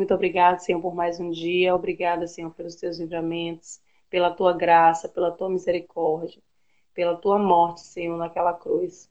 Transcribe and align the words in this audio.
Muito 0.00 0.14
obrigado, 0.14 0.60
Senhor, 0.60 0.80
por 0.80 0.94
mais 0.94 1.20
um 1.20 1.28
dia. 1.28 1.74
Obrigada, 1.74 2.26
Senhor, 2.26 2.50
pelos 2.54 2.74
teus 2.74 2.98
livramentos, 2.98 3.82
pela 4.08 4.30
tua 4.30 4.54
graça, 4.54 5.10
pela 5.10 5.30
tua 5.30 5.50
misericórdia, 5.50 6.40
pela 6.94 7.14
tua 7.14 7.38
morte, 7.38 7.82
Senhor, 7.82 8.16
naquela 8.16 8.54
cruz, 8.54 9.10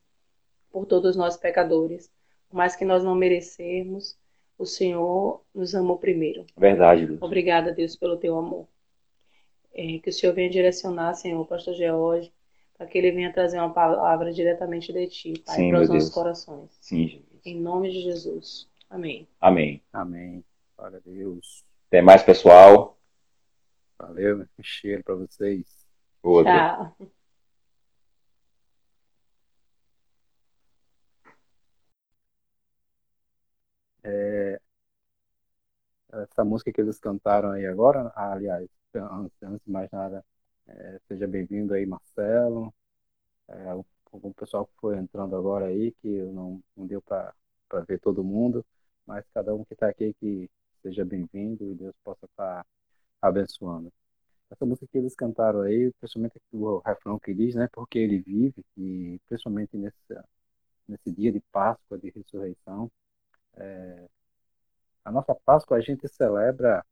por 0.71 0.87
todos 0.87 1.15
nós 1.15 1.37
pecadores. 1.37 2.11
Por 2.49 2.57
mais 2.57 2.75
que 2.75 2.83
nós 2.83 3.03
não 3.03 3.13
merecermos, 3.13 4.17
o 4.57 4.65
Senhor 4.65 5.43
nos 5.53 5.75
amou 5.75 5.99
primeiro. 5.99 6.43
Verdade, 6.57 7.05
Deus. 7.05 7.21
Obrigada, 7.21 7.71
Deus, 7.71 7.95
pelo 7.95 8.17
teu 8.17 8.35
amor. 8.35 8.67
É, 9.71 9.99
que 9.99 10.09
o 10.09 10.11
Senhor 10.11 10.33
venha 10.33 10.49
direcionar, 10.49 11.13
Senhor, 11.13 11.39
o 11.39 11.45
pastor 11.45 11.75
George, 11.75 12.33
para 12.75 12.87
que 12.87 12.97
ele 12.97 13.11
venha 13.11 13.31
trazer 13.31 13.59
uma 13.59 13.71
palavra 13.71 14.33
diretamente 14.33 14.91
de 14.91 15.05
ti, 15.05 15.33
Pai, 15.45 15.55
Sim, 15.55 15.69
para 15.69 15.81
os 15.81 15.89
nossos 15.89 16.05
Deus. 16.05 16.15
corações. 16.15 16.75
Sim, 16.81 17.07
Jesus. 17.07 17.45
Em 17.45 17.61
nome 17.61 17.91
de 17.91 18.01
Jesus. 18.01 18.67
Amém. 18.89 19.27
Amém. 19.39 19.83
Amém. 19.93 20.43
Glória 20.79 20.97
a 20.97 21.01
Deus. 21.01 21.65
Até 21.87 22.01
mais, 22.01 22.23
pessoal. 22.23 22.97
Valeu, 23.97 24.47
um 24.57 24.63
cheiro 24.63 25.03
para 25.03 25.13
vocês. 25.13 25.85
Outro. 26.23 26.53
Tchau. 26.53 26.95
É, 34.03 34.61
essa 36.13 36.45
música 36.45 36.71
que 36.71 36.79
eles 36.79 36.97
cantaram 36.97 37.51
aí 37.51 37.65
agora, 37.65 38.13
aliás, 38.15 38.69
antes, 38.95 39.43
antes 39.43 39.65
de 39.65 39.71
mais 39.71 39.91
nada, 39.91 40.23
é, 40.65 41.01
seja 41.09 41.27
bem-vindo 41.27 41.73
aí, 41.73 41.85
Marcelo. 41.85 42.73
É, 43.49 43.75
o, 43.75 43.85
o 44.13 44.33
pessoal 44.33 44.65
que 44.65 44.73
foi 44.79 44.97
entrando 44.97 45.35
agora 45.35 45.65
aí, 45.65 45.91
que 46.01 46.07
não, 46.07 46.63
não 46.77 46.87
deu 46.87 47.01
para 47.01 47.33
ver 47.85 47.99
todo 47.99 48.23
mundo, 48.23 48.65
mas 49.05 49.25
cada 49.33 49.53
um 49.53 49.65
que 49.65 49.73
está 49.73 49.89
aqui, 49.89 50.15
que 50.21 50.49
seja 50.81 51.05
bem-vindo 51.05 51.71
e 51.71 51.75
Deus 51.75 51.95
possa 52.03 52.25
estar 52.25 52.65
abençoando. 53.21 53.91
Essa 54.49 54.65
música 54.65 54.87
que 54.91 54.97
eles 54.97 55.15
cantaram 55.15 55.61
aí, 55.61 55.91
principalmente 55.99 56.41
o 56.51 56.79
refrão 56.79 57.19
que 57.19 57.33
diz, 57.33 57.55
né, 57.55 57.67
porque 57.71 57.99
ele 57.99 58.19
vive, 58.19 58.65
e 58.77 59.19
principalmente 59.27 59.77
nesse, 59.77 59.97
nesse 60.87 61.11
dia 61.11 61.31
de 61.31 61.39
Páscoa, 61.51 61.97
de 61.97 62.09
ressurreição, 62.09 62.91
é, 63.55 64.09
a 65.05 65.11
nossa 65.11 65.35
Páscoa 65.35 65.77
a 65.77 65.81
gente 65.81 66.07
celebra 66.07 66.85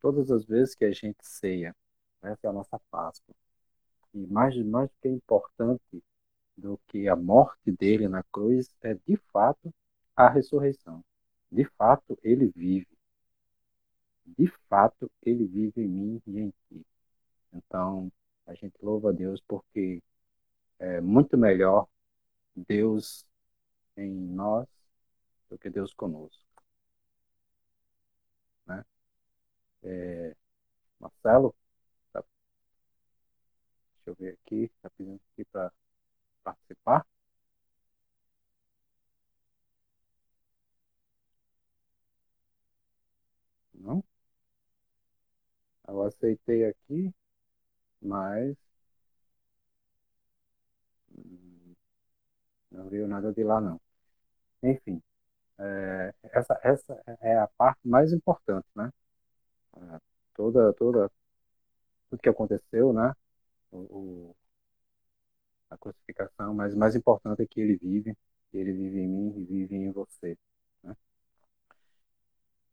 todas 0.00 0.30
as 0.30 0.44
vezes 0.44 0.74
que 0.74 0.84
a 0.84 0.92
gente 0.92 1.18
ceia. 1.22 1.74
Essa 2.22 2.46
é 2.46 2.50
a 2.50 2.52
nossa 2.52 2.78
Páscoa. 2.90 3.34
E 4.12 4.26
mais, 4.26 4.56
mais 4.64 4.88
do 4.90 4.96
que 5.00 5.08
importante 5.08 6.02
do 6.56 6.78
que 6.88 7.08
a 7.08 7.16
morte 7.16 7.72
dele 7.72 8.08
na 8.08 8.22
cruz 8.24 8.70
é, 8.82 8.94
de 8.94 9.16
fato, 9.32 9.72
a 10.16 10.28
ressurreição. 10.28 11.04
De 11.50 11.64
fato, 11.76 12.18
ele 12.22 12.52
vive. 12.54 12.93
De 14.26 14.46
fato, 14.68 15.10
ele 15.22 15.46
vive 15.46 15.82
em 15.82 15.88
mim 15.88 16.22
e 16.26 16.40
em 16.40 16.50
ti. 16.68 16.86
Então, 17.52 18.12
a 18.46 18.54
gente 18.54 18.74
louva 18.82 19.10
a 19.10 19.12
Deus 19.12 19.40
porque 19.48 20.02
é 20.78 21.00
muito 21.00 21.38
melhor 21.38 21.88
Deus 22.56 23.26
em 23.96 24.10
nós 24.12 24.68
do 25.50 25.58
que 25.58 25.70
Deus 25.70 25.94
conosco. 25.94 26.44
Né? 28.66 28.84
É, 29.82 30.36
Marcelo, 31.00 31.54
tá, 32.12 32.24
deixa 33.96 34.10
eu 34.10 34.14
ver 34.14 34.38
aqui, 34.44 34.64
está 34.76 34.88
pedindo 34.90 35.20
aqui 35.32 35.44
para 35.46 35.72
participar. 36.44 37.06
Não? 43.74 44.02
Eu 45.88 46.02
aceitei 46.02 46.64
aqui, 46.66 47.10
mas 48.02 48.56
não 52.70 52.88
veio 52.88 53.06
nada 53.08 53.32
de 53.32 53.42
lá 53.44 53.60
não. 53.60 53.80
Enfim, 54.62 55.02
é, 55.58 56.14
essa, 56.24 56.60
essa 56.64 57.02
é 57.22 57.38
a 57.38 57.48
parte 57.48 57.80
mais 57.88 58.12
importante, 58.12 58.66
né? 58.76 58.90
É, 59.76 60.00
toda, 60.34 60.72
toda, 60.74 61.10
tudo 62.08 62.20
que 62.22 62.28
aconteceu, 62.28 62.92
né? 62.92 63.12
O, 63.72 63.78
o, 63.78 64.36
a 65.70 65.76
crucificação, 65.76 66.54
mas 66.54 66.72
o 66.74 66.78
mais 66.78 66.94
importante 66.96 67.42
é 67.42 67.46
que 67.46 67.60
ele 67.60 67.76
vive, 67.76 68.16
ele 68.52 68.72
vive 68.72 69.00
em 69.00 69.08
mim 69.08 69.34
e 69.40 69.44
vive 69.44 69.74
em 69.76 69.90
você. 69.92 70.36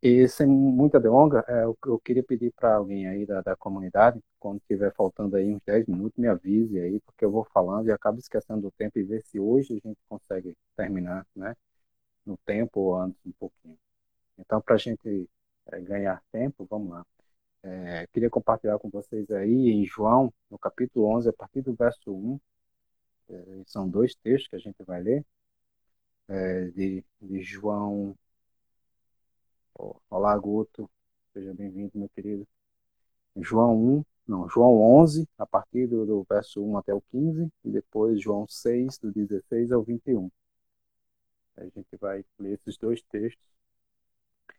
E 0.03 0.27
sem 0.27 0.47
muita 0.47 0.99
delonga, 0.99 1.45
é, 1.47 1.63
eu, 1.63 1.77
eu 1.85 1.99
queria 1.99 2.23
pedir 2.23 2.51
para 2.53 2.75
alguém 2.75 3.07
aí 3.07 3.25
da, 3.25 3.41
da 3.41 3.55
comunidade, 3.55 4.19
quando 4.39 4.59
estiver 4.59 4.93
faltando 4.95 5.35
aí 5.35 5.53
uns 5.53 5.61
10 5.65 5.85
minutos, 5.87 6.17
me 6.17 6.27
avise 6.27 6.79
aí, 6.79 6.99
porque 7.01 7.23
eu 7.23 7.31
vou 7.31 7.45
falando 7.53 7.87
e 7.87 7.91
acabo 7.91 8.17
esquecendo 8.19 8.61
do 8.61 8.71
tempo 8.71 8.97
e 8.97 9.03
ver 9.03 9.23
se 9.25 9.39
hoje 9.39 9.73
a 9.83 9.87
gente 9.87 9.99
consegue 10.09 10.55
terminar, 10.75 11.25
né? 11.35 11.55
no 12.25 12.37
tempo 12.45 12.79
ou 12.79 12.95
antes 12.97 13.19
um 13.25 13.31
pouquinho. 13.33 13.77
Então, 14.37 14.61
para 14.61 14.75
a 14.75 14.77
gente 14.77 15.29
é, 15.67 15.81
ganhar 15.81 16.21
tempo, 16.31 16.65
vamos 16.69 16.91
lá. 16.91 17.05
É, 17.63 18.07
queria 18.13 18.29
compartilhar 18.29 18.79
com 18.79 18.89
vocês 18.89 19.29
aí 19.31 19.69
em 19.71 19.85
João, 19.85 20.33
no 20.49 20.57
capítulo 20.59 21.07
11, 21.17 21.29
a 21.29 21.33
partir 21.33 21.61
do 21.61 21.73
verso 21.75 22.13
1. 22.13 22.39
É, 23.29 23.63
são 23.67 23.89
dois 23.89 24.15
textos 24.15 24.49
que 24.49 24.55
a 24.55 24.59
gente 24.59 24.83
vai 24.83 25.01
ler. 25.01 25.25
É, 26.27 26.65
de, 26.69 27.03
de 27.21 27.41
João. 27.41 28.15
Olá, 30.11 30.37
Guto. 30.37 30.87
Seja 31.33 31.55
bem-vindo, 31.55 31.91
meu 31.95 32.07
querido. 32.09 32.47
João 33.37 33.75
1, 33.75 34.05
não, 34.27 34.47
João 34.47 34.79
11, 34.79 35.27
a 35.39 35.45
partir 35.47 35.87
do, 35.87 36.05
do 36.05 36.23
verso 36.29 36.63
1 36.63 36.77
até 36.77 36.93
o 36.93 37.01
15, 37.09 37.51
e 37.65 37.71
depois 37.71 38.21
João 38.21 38.47
6, 38.47 38.99
do 38.99 39.11
16 39.11 39.71
ao 39.71 39.81
21. 39.81 40.29
A 41.57 41.63
gente 41.63 41.97
vai 41.99 42.23
ler 42.37 42.59
esses 42.59 42.77
dois 42.77 43.01
textos. 43.09 43.43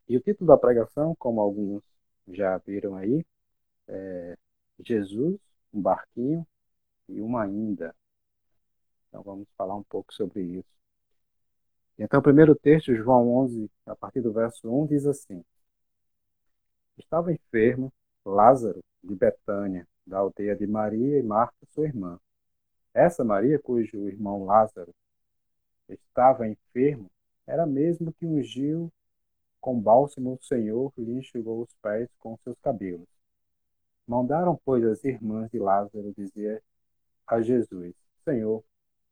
E 0.09 0.17
o 0.17 0.21
título 0.21 0.49
da 0.49 0.59
pregação, 0.59 1.15
como 1.15 1.41
alguns 1.41 1.85
já 2.27 2.59
viram 2.59 2.97
aí, 2.97 3.25
é 3.87 4.37
Jesus, 4.81 5.39
um 5.73 5.81
barquinho 5.81 6.45
e 7.09 7.21
uma 7.21 7.45
ainda. 7.45 7.95
Então 9.09 9.23
vamos 9.23 9.47
falar 9.57 9.77
um 9.77 9.85
pouco 9.85 10.13
sobre 10.13 10.43
isso. 10.43 10.82
Então 12.05 12.19
o 12.19 12.23
primeiro 12.23 12.57
texto, 12.57 12.93
João 12.97 13.33
11, 13.45 13.71
a 13.87 13.95
partir 13.95 14.21
do 14.21 14.33
verso 14.33 14.69
1, 14.69 14.87
diz 14.87 15.07
assim: 15.07 15.45
Estava 16.99 17.33
enfermo 17.33 17.93
Lázaro 18.25 18.83
de 19.05 19.15
Betânia, 19.15 19.87
da 20.05 20.19
aldeia 20.19 20.57
de 20.57 20.67
Maria 20.67 21.21
e 21.21 21.23
Marta, 21.23 21.55
sua 21.73 21.87
irmã. 21.87 22.19
Essa 22.93 23.23
Maria, 23.23 23.57
cujo 23.57 24.09
irmão 24.09 24.45
Lázaro 24.45 24.93
estava 25.89 26.49
enfermo, 26.49 27.09
era 27.47 27.65
mesmo 27.65 28.13
que 28.15 28.27
ungiu 28.27 28.93
com 29.61 29.81
bálsamo 29.81 30.35
o 30.35 30.45
Senhor 30.45 30.93
lhe 30.99 31.13
enxugou 31.13 31.63
os 31.63 31.73
pés 31.81 32.11
com 32.19 32.37
seus 32.39 32.59
cabelos. 32.59 33.07
Mandaram, 34.09 34.61
pois, 34.65 34.85
as 34.85 35.05
irmãs 35.05 35.49
de 35.53 35.61
Lázaro 35.61 36.13
dizer 36.17 36.65
a 37.29 37.41
Jesus: 37.41 37.95
Senhor, 38.25 38.65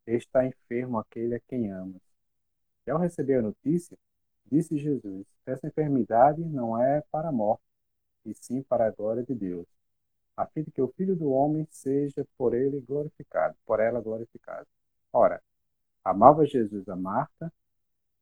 está 0.08 0.44
enfermo 0.44 0.98
aquele 0.98 1.36
a 1.36 1.40
quem 1.40 1.70
amas. 1.70 2.09
Ao 2.90 2.98
receber 2.98 3.36
a 3.36 3.42
notícia, 3.42 3.96
disse 4.50 4.76
Jesus: 4.76 5.26
Essa 5.46 5.68
enfermidade 5.68 6.44
não 6.44 6.80
é 6.80 7.02
para 7.10 7.28
a 7.28 7.32
morte, 7.32 7.62
e 8.24 8.34
sim 8.34 8.62
para 8.62 8.86
a 8.86 8.90
glória 8.90 9.22
de 9.22 9.34
Deus, 9.34 9.66
a 10.36 10.46
fim 10.46 10.62
de 10.62 10.70
que 10.70 10.82
o 10.82 10.88
Filho 10.88 11.16
do 11.16 11.30
Homem 11.30 11.66
seja 11.70 12.26
por 12.36 12.54
ele 12.54 12.80
glorificado, 12.80 13.56
por 13.64 13.80
ela 13.80 14.00
glorificado. 14.00 14.66
Ora, 15.12 15.42
amava 16.04 16.46
Jesus 16.46 16.88
a 16.88 16.96
Marta 16.96 17.52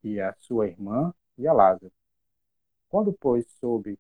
e 0.03 0.21
a 0.21 0.35
sua 0.35 0.67
irmã 0.67 1.15
e 1.37 1.47
a 1.47 1.53
Lázaro. 1.53 1.93
Quando, 2.89 3.13
pois, 3.13 3.47
soube 3.61 3.99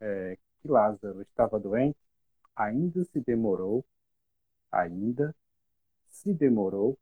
é, 0.00 0.36
que 0.60 0.68
Lázaro 0.68 1.22
estava 1.22 1.58
doente, 1.58 1.98
ainda 2.54 3.04
se 3.04 3.20
demorou, 3.20 3.84
ainda 4.70 5.34
se 6.08 6.34
demorou 6.34 6.98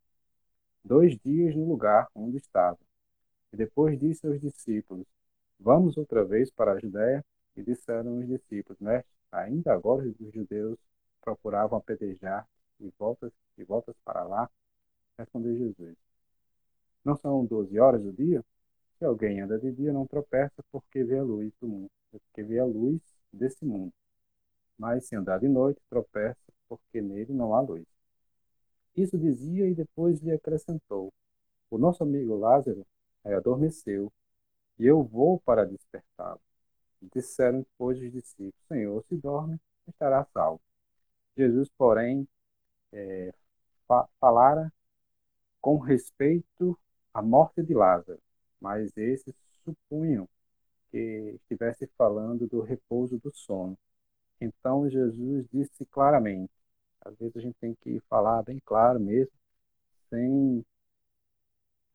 dois 0.84 1.18
dias 1.18 1.54
no 1.54 1.68
lugar 1.68 2.08
onde 2.14 2.36
estava. 2.38 2.78
E 3.52 3.56
depois 3.56 3.98
disse 3.98 4.26
aos 4.26 4.40
discípulos: 4.40 5.06
Vamos 5.58 5.96
outra 5.96 6.24
vez 6.24 6.50
para 6.50 6.72
a 6.72 6.78
Judéia? 6.78 7.24
E 7.56 7.62
disseram 7.62 8.18
os 8.18 8.26
discípulos: 8.26 8.78
Mestre, 8.80 9.10
ainda 9.32 9.72
agora 9.72 10.06
os 10.06 10.32
judeus 10.32 10.78
procuravam 11.20 11.78
apedrejar 11.78 12.46
e 12.80 12.92
voltas 12.98 13.32
e 13.56 13.64
voltas 13.64 13.96
para 14.04 14.22
lá. 14.24 14.48
Respondeu 15.18 15.56
Jesus: 15.56 15.96
Não 17.04 17.16
são 17.16 17.44
doze 17.44 17.78
horas 17.78 18.02
do 18.02 18.12
dia? 18.12 18.44
Se 18.98 19.04
alguém 19.04 19.40
anda 19.40 19.58
de 19.58 19.70
dia, 19.72 19.92
não 19.92 20.06
tropeça 20.06 20.62
porque 20.70 21.04
vê 21.04 21.18
a 21.18 21.22
luz 21.22 21.52
do 21.60 21.68
mundo, 21.68 21.90
porque 22.10 22.42
vê 22.42 22.58
a 22.58 22.64
luz 22.64 23.00
desse 23.32 23.64
mundo. 23.64 23.92
Mas 24.76 25.06
se 25.06 25.16
andar 25.16 25.38
de 25.38 25.48
noite, 25.48 25.80
tropeça 25.88 26.52
porque 26.68 27.00
nele 27.00 27.32
não 27.32 27.54
há 27.54 27.60
luz. 27.60 27.86
Isso 28.96 29.16
dizia 29.16 29.68
e 29.68 29.74
depois 29.74 30.20
lhe 30.20 30.32
acrescentou: 30.32 31.12
O 31.70 31.78
nosso 31.78 32.02
amigo 32.02 32.36
Lázaro 32.36 32.86
adormeceu 33.34 34.12
e 34.78 34.86
eu 34.86 35.02
vou 35.04 35.40
para 35.40 35.66
despertá-lo. 35.66 36.40
disseram, 37.14 37.60
depois 37.60 37.98
os 38.00 38.12
discípulos, 38.12 38.54
Senhor, 38.68 39.04
se 39.08 39.16
dorme, 39.16 39.60
estará 39.88 40.24
salvo. 40.32 40.60
Jesus, 41.36 41.68
porém, 41.78 42.28
é, 42.92 43.32
fa 43.86 44.08
falara 44.20 44.72
com 45.60 45.78
respeito 45.78 46.78
à 47.14 47.22
morte 47.22 47.62
de 47.62 47.74
Lázaro, 47.74 48.20
mas 48.60 48.96
esses 48.96 49.34
supunham 49.64 50.28
que 50.90 51.36
estivesse 51.42 51.86
falando 51.98 52.46
do 52.46 52.60
repouso 52.62 53.18
do 53.18 53.30
sono. 53.34 53.78
Então 54.40 54.88
Jesus 54.88 55.46
disse 55.52 55.84
claramente, 55.86 56.52
às 57.00 57.16
vezes 57.18 57.36
a 57.36 57.40
gente 57.40 57.56
tem 57.60 57.74
que 57.82 58.00
falar 58.08 58.42
bem 58.42 58.60
claro 58.64 59.00
mesmo, 59.00 59.32
sem 60.10 60.64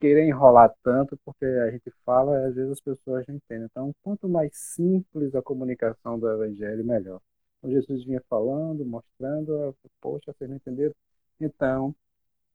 querer 0.04 0.28
enrolar 0.28 0.70
tanto, 0.84 1.18
porque 1.24 1.46
a 1.46 1.72
gente 1.72 1.90
fala 2.06 2.34
e 2.42 2.46
às 2.48 2.56
vezes 2.56 2.72
as 2.74 2.82
pessoas 2.82 3.26
não 3.26 3.36
entendem. 3.36 3.66
Então, 3.72 3.96
quanto 4.04 4.28
mais 4.28 4.52
simples 4.54 5.34
a 5.34 5.42
comunicação 5.42 6.20
do 6.20 6.30
Evangelho, 6.30 6.84
melhor. 6.86 7.22
Então, 7.60 7.72
Jesus 7.72 8.04
vinha 8.04 8.22
falando, 8.30 8.86
mostrando, 8.86 9.74
poxa, 10.02 10.34
vocês 10.34 10.50
não 10.50 10.58
entenderam? 10.58 10.94
Então, 11.40 11.96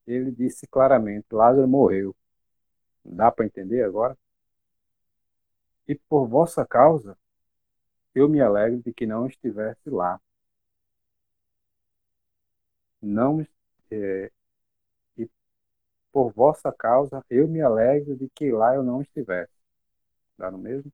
ele 0.06 0.30
disse 0.30 0.66
claramente: 0.66 1.26
Lázaro 1.32 1.66
morreu. 1.66 2.14
Dá 3.02 3.30
para 3.32 3.46
entender 3.46 3.82
agora? 3.82 4.16
E 5.88 5.94
por 5.94 6.28
vossa 6.28 6.66
causa, 6.66 7.16
eu 8.14 8.28
me 8.28 8.42
alegro 8.42 8.82
de 8.82 8.92
que 8.92 9.06
não 9.06 9.26
estivesse 9.26 9.88
lá. 9.88 10.20
Não 13.00 13.46
é, 13.90 14.30
por 16.18 16.32
vossa 16.32 16.72
causa, 16.72 17.24
eu 17.30 17.46
me 17.46 17.60
alegro 17.60 18.16
de 18.16 18.28
que 18.30 18.50
lá 18.50 18.74
eu 18.74 18.82
não 18.82 19.00
estivesse. 19.00 19.52
Dá 20.36 20.50
no 20.50 20.58
mesmo? 20.58 20.92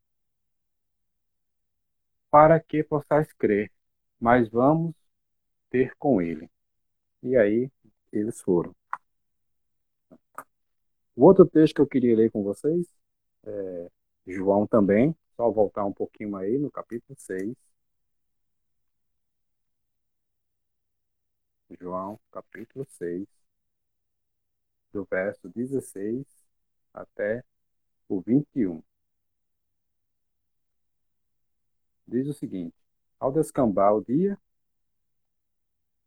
Para 2.30 2.60
que 2.60 2.84
possais 2.84 3.32
crer, 3.32 3.72
mas 4.20 4.50
vamos 4.50 4.94
ter 5.70 5.96
com 5.96 6.20
ele. 6.20 6.50
E 7.22 7.36
aí 7.38 7.70
eles 8.12 8.40
foram. 8.42 8.74
O 11.16 11.24
outro 11.24 11.46
texto 11.46 11.76
que 11.76 11.80
eu 11.80 11.86
queria 11.86 12.16
ler 12.16 12.30
com 12.30 12.42
vocês 12.42 12.86
é 13.44 13.90
João 14.26 14.66
também, 14.66 15.16
só 15.36 15.50
voltar 15.50 15.86
um 15.86 15.92
pouquinho 15.92 16.36
aí 16.36 16.58
no 16.58 16.70
capítulo 16.70 17.16
6. 17.18 17.56
João, 21.80 22.18
capítulo 22.30 22.84
6, 22.90 23.26
do 24.94 25.04
verso 25.04 25.48
16 25.48 26.24
até 26.94 27.44
o 28.08 28.20
21. 28.20 28.82
Diz 32.06 32.28
o 32.28 32.32
seguinte: 32.32 32.74
Ao 33.18 33.32
descambar 33.32 33.94
o 33.94 34.04
dia, 34.04 34.38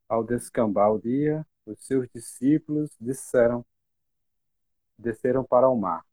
ao 0.07 0.23
descambar 0.23 0.91
o 0.93 0.99
dia, 0.99 1.45
os 1.65 1.85
seus 1.85 2.07
discípulos 2.09 2.95
disseram, 2.99 3.65
desceram 4.97 5.43
para 5.43 5.69
o 5.69 5.75
mar 5.75 6.05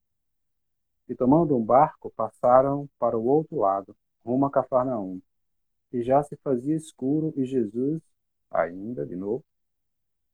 e 1.09 1.15
tomando 1.15 1.56
um 1.56 1.65
barco, 1.65 2.11
passaram 2.17 2.88
para 2.99 3.17
o 3.17 3.25
outro 3.25 3.56
lado, 3.56 3.97
rumo 4.25 4.47
a 4.47 4.50
Cafarnaum. 4.50 5.21
E 5.93 6.03
já 6.03 6.23
se 6.23 6.37
fazia 6.37 6.75
escuro 6.75 7.32
e 7.37 7.44
Jesus, 7.44 8.03
ainda, 8.50 9.06
de 9.06 9.15
novo, 9.15 9.44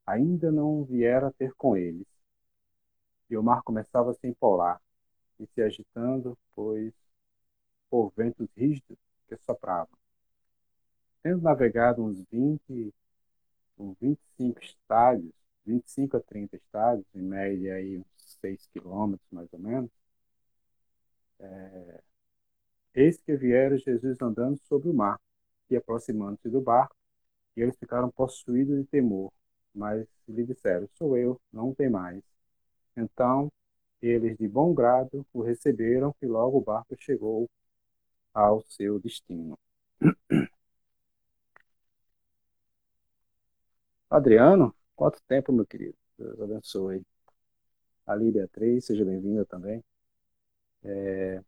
ainda 0.07 0.51
não 0.51 0.85
viera 0.85 1.33
ter 1.33 1.53
com 1.55 1.77
eles. 1.77 2.07
E 3.31 3.37
o 3.37 3.43
mar 3.43 3.63
começava 3.63 4.11
a 4.11 4.15
se 4.15 4.27
empolar 4.27 4.81
e 5.39 5.47
se 5.47 5.63
agitando, 5.63 6.37
pois 6.55 6.93
por 7.91 8.13
ventos 8.17 8.49
rígidos 8.57 8.99
que 9.29 9.37
sopravam. 9.39 9.99
Tendo 11.23 11.41
navegado 11.43 12.05
uns 12.05 12.23
20, 12.31 12.95
uns 13.79 13.97
25 14.01 14.61
estádios, 14.63 15.33
25 15.67 16.17
a 16.17 16.21
30 16.21 16.57
estádios, 16.57 17.07
em 17.15 17.23
média 17.23 17.75
aí 17.75 17.99
uns 17.99 18.39
6 18.41 18.67
quilômetros 18.73 19.27
mais 19.31 19.53
ou 19.53 19.59
menos, 19.59 19.91
é, 21.39 22.03
Eis 22.95 23.21
que 23.21 23.37
vieram 23.37 23.77
Jesus 23.77 24.17
andando 24.23 24.59
sobre 24.69 24.89
o 24.89 24.95
mar, 24.95 25.19
e 25.69 25.77
aproximando-se 25.77 26.49
do 26.49 26.61
barco, 26.61 26.95
e 27.57 27.63
eles 27.63 27.77
ficaram 27.79 28.11
possuídos 28.11 28.79
de 28.79 28.87
temor, 28.87 29.33
mas 29.75 30.07
lhe 30.29 30.45
disseram, 30.45 30.89
sou 30.95 31.17
eu, 31.17 31.41
não 31.53 31.75
tem 31.75 31.91
mais. 31.91 32.23
Então, 32.97 33.51
eles 34.03 34.37
de 34.39 34.49
bom 34.49 34.75
grado 34.75 35.27
o 35.33 35.43
receberam, 35.43 36.15
e 36.23 36.27
logo 36.27 36.59
o 36.59 36.63
barco 36.63 36.97
chegou 36.99 37.49
ao 38.35 38.63
seu 38.69 39.01
destino. 39.01 39.59
Adriano, 44.09 44.75
quanto 44.95 45.21
tempo, 45.27 45.53
meu 45.53 45.67
querido? 45.67 45.97
Deus 46.19 46.41
abençoe. 46.41 47.03
Ali, 48.07 48.31
Beatriz, 48.31 48.85
seja 48.87 49.05
bem-vinda 49.07 49.47
também. 49.47 49.83
É, 50.85 51.43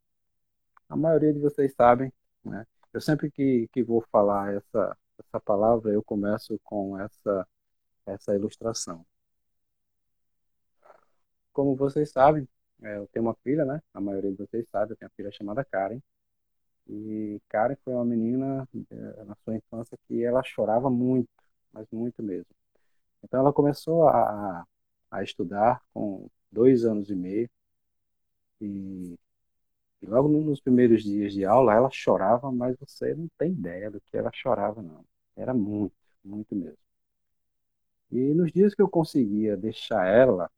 a 0.88 0.96
maioria 0.96 1.32
de 1.32 1.40
vocês 1.40 1.74
sabem, 1.74 2.12
né? 2.44 2.66
Eu 2.92 3.00
sempre 3.00 3.30
que, 3.30 3.68
que 3.72 3.82
vou 3.82 4.02
falar 4.12 4.54
essa, 4.54 4.96
essa 5.18 5.40
palavra, 5.40 5.92
eu 5.92 6.02
começo 6.04 6.58
com 6.64 6.98
essa, 7.00 7.48
essa 8.06 8.34
ilustração. 8.34 9.06
Como 11.52 11.76
vocês 11.76 12.10
sabem, 12.10 12.48
é, 12.82 12.96
eu 12.98 13.06
tenho 13.08 13.26
uma 13.26 13.34
filha, 13.44 13.64
né? 13.64 13.82
A 13.94 14.00
maioria 14.00 14.30
de 14.30 14.36
vocês 14.38 14.66
sabe, 14.70 14.92
eu 14.92 14.96
tenho 14.96 15.08
uma 15.10 15.14
filha 15.16 15.30
chamada 15.32 15.64
Karen. 15.64 16.00
E 16.88 17.40
Karen 17.48 17.76
foi 17.84 17.94
uma 17.94 18.04
menina 18.04 18.68
é, 18.90 19.24
na 19.24 19.36
sua 19.44 19.56
infância 19.56 19.98
que 20.08 20.24
ela 20.24 20.42
chorava 20.44 20.90
muito, 20.90 21.28
mas 21.72 21.86
muito 21.92 22.22
mesmo. 22.22 22.46
Então 23.24 23.40
ela 23.40 23.52
começou 23.52 24.08
a, 24.08 24.66
a 25.10 25.22
estudar 25.22 25.82
com 25.94 26.28
dois 26.52 26.84
anos 26.84 27.10
e 27.10 27.14
meio 27.16 27.50
e, 28.60 29.18
e 30.02 30.06
logo 30.06 30.28
nos 30.28 30.60
primeiros 30.60 31.02
dias 31.04 31.32
de 31.34 31.44
aula 31.44 31.74
ela 31.74 31.90
chorava, 31.90 32.52
mas 32.52 32.76
você 32.78 33.14
não 33.14 33.28
tem 33.38 33.52
ideia 33.52 33.90
do 33.90 34.00
que 34.02 34.16
ela 34.16 34.30
chorava, 34.34 34.82
não. 34.82 35.04
Era 35.36 35.54
muito, 35.54 35.94
muito 36.24 36.54
mesmo. 36.56 36.78
E 38.12 38.32
nos 38.34 38.52
dias 38.52 38.74
que 38.74 38.82
eu 38.82 38.88
conseguia 38.88 39.56
deixar 39.56 40.06
ela, 40.06 40.50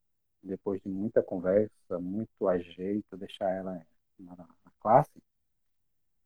depois 0.45 0.81
de 0.83 0.89
muita 0.89 1.23
conversa, 1.23 1.99
muito 2.01 2.49
ajeito, 2.49 3.17
deixar 3.17 3.51
ela 3.51 3.81
na, 4.19 4.37
na 4.37 4.73
classe, 4.81 5.11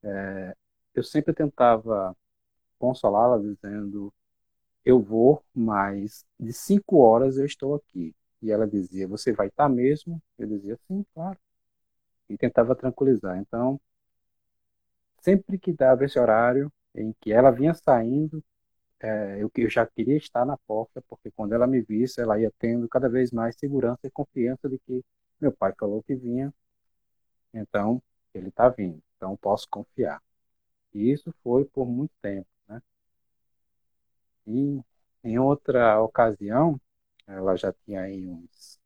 é, 0.03 0.57
eu 0.95 1.03
sempre 1.03 1.35
tentava 1.35 2.17
consolá-la 2.79 3.39
dizendo: 3.39 4.13
Eu 4.85 5.01
vou, 5.01 5.45
mas 5.55 6.25
de 6.39 6.53
cinco 6.53 6.99
horas 6.99 7.39
eu 7.39 7.47
estou 7.47 7.75
aqui. 7.75 8.15
E 8.43 8.53
ela 8.53 8.67
dizia: 8.69 9.09
Você 9.09 9.33
vai 9.33 9.49
estar 9.49 9.69
mesmo? 9.69 10.23
Eu 10.39 10.49
dizia: 10.49 10.79
Sim, 10.89 11.05
claro 11.15 11.39
e 12.29 12.37
tentava 12.37 12.75
tranquilizar. 12.75 13.39
Então, 13.39 13.81
sempre 15.21 15.59
que 15.59 15.73
dava 15.73 16.05
esse 16.05 16.19
horário 16.19 16.73
em 16.95 17.15
que 17.21 17.33
ela 17.33 17.51
vinha 17.51 17.75
saindo, 17.75 18.43
é, 19.01 19.43
eu, 19.43 19.51
eu 19.57 19.71
já 19.71 19.87
queria 19.87 20.17
estar 20.17 20.45
na 20.45 20.57
porta, 20.59 21.03
porque 21.09 21.31
quando 21.33 21.53
ela 21.55 21.67
me 21.67 21.81
visse, 21.83 22.21
ela 22.21 22.41
ia 22.41 22.53
tendo 22.59 22.89
cada 22.89 23.09
vez 23.09 23.31
mais 23.33 23.57
segurança 23.59 24.01
e 24.07 24.11
confiança 24.11 24.69
de 24.69 24.79
que 24.81 25.05
meu 25.41 25.53
pai 25.53 25.73
falou 25.79 26.03
que 26.03 26.15
vinha, 26.15 26.53
então 27.53 28.03
ele 28.35 28.49
está 28.49 28.69
vindo, 28.69 29.03
então 29.17 29.37
posso 29.37 29.67
confiar. 29.71 30.23
E 30.95 31.13
isso 31.13 31.35
foi 31.43 31.65
por 31.67 31.87
muito 31.87 32.13
tempo, 32.23 32.49
né? 32.69 32.83
E 34.49 34.81
em 35.23 35.39
outra 35.39 36.01
ocasião, 36.03 36.81
ela 37.27 37.55
já 37.57 37.73
tinha 37.73 38.01
aí 38.03 38.29
uns 38.29 38.81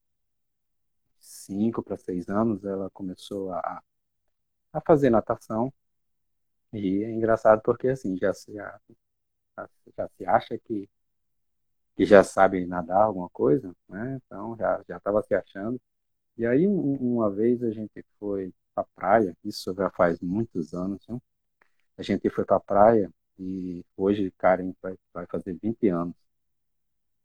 cinco 1.21 1.83
para 1.83 1.97
seis 1.97 2.29
anos, 2.29 2.65
ela 2.65 2.91
começou 2.91 3.51
a, 3.53 3.83
a 4.73 4.81
fazer 4.83 5.11
natação. 5.11 5.73
E 6.73 7.03
é 7.05 7.11
engraçado 7.11 7.63
porque, 7.63 7.89
assim, 7.89 8.17
já, 8.19 8.33
já, 8.49 8.81
já 9.97 10.09
se 10.17 10.27
acha 10.27 10.59
que, 10.59 10.89
que 11.97 12.05
já 12.05 12.25
sabe 12.25 12.67
nadar 12.67 13.03
alguma 13.03 13.29
coisa, 13.31 13.75
né? 13.89 14.21
Então, 14.25 14.57
já 14.57 14.83
estava 14.89 15.23
se 15.23 15.35
achando. 15.35 15.81
E 16.37 16.47
aí, 16.47 16.67
um, 16.67 16.95
uma 16.97 17.31
vez 17.31 17.63
a 17.63 17.71
gente 17.71 18.05
foi 18.19 18.53
para 18.75 18.85
praia, 18.95 19.37
isso 19.45 19.75
já 19.75 19.91
faz 19.91 20.21
muitos 20.21 20.75
anos, 20.75 21.07
a 21.99 22.03
gente 22.03 22.29
foi 22.31 22.45
para 22.45 22.61
praia 22.61 23.11
e 23.39 23.85
hoje 23.97 24.33
Karen 24.39 24.75
vai, 24.83 24.97
vai 25.13 25.27
fazer 25.27 25.55
20 25.63 25.89
anos. 25.89 26.15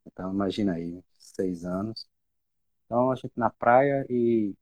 Então, 0.05 0.34
imagina 0.34 0.74
aí, 0.74 1.03
seis 1.17 1.65
anos. 1.65 2.07
Então 2.86 3.12
a 3.12 3.15
gente 3.15 3.34
na 3.38 3.50
praia 3.50 4.05
e 4.10 4.55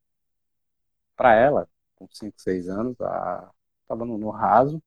para 1.16 1.34
ela, 1.36 1.68
com 1.96 2.08
5, 2.12 2.40
6 2.42 2.68
anos, 2.70 2.94
estava 2.94 4.06
no, 4.06 4.18
no, 4.18 4.30
raso, 4.30 4.82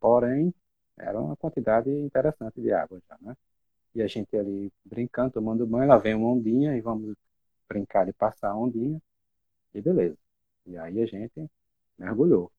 porém 0.00 0.54
era 0.98 1.20
uma 1.20 1.36
quantidade 1.36 1.90
interessante 1.90 2.60
de 2.60 2.72
água 2.72 3.00
já, 3.08 3.18
né? 3.20 3.36
E 3.94 4.02
a 4.02 4.06
gente 4.06 4.36
ali 4.36 4.72
brincando, 4.84 5.32
tomando 5.32 5.66
banho, 5.66 5.88
lá 5.88 5.98
vem 5.98 6.14
uma 6.14 6.30
ondinha 6.30 6.76
e 6.76 6.80
vamos 6.80 7.16
brincar 7.68 8.06
de 8.06 8.12
passar 8.12 8.50
a 8.50 8.56
ondinha 8.56 9.00
e 9.74 9.80
beleza. 9.82 10.18
E 10.66 10.76
aí 10.78 11.02
a 11.02 11.06
gente 11.06 11.50
mergulhou. 11.98 12.52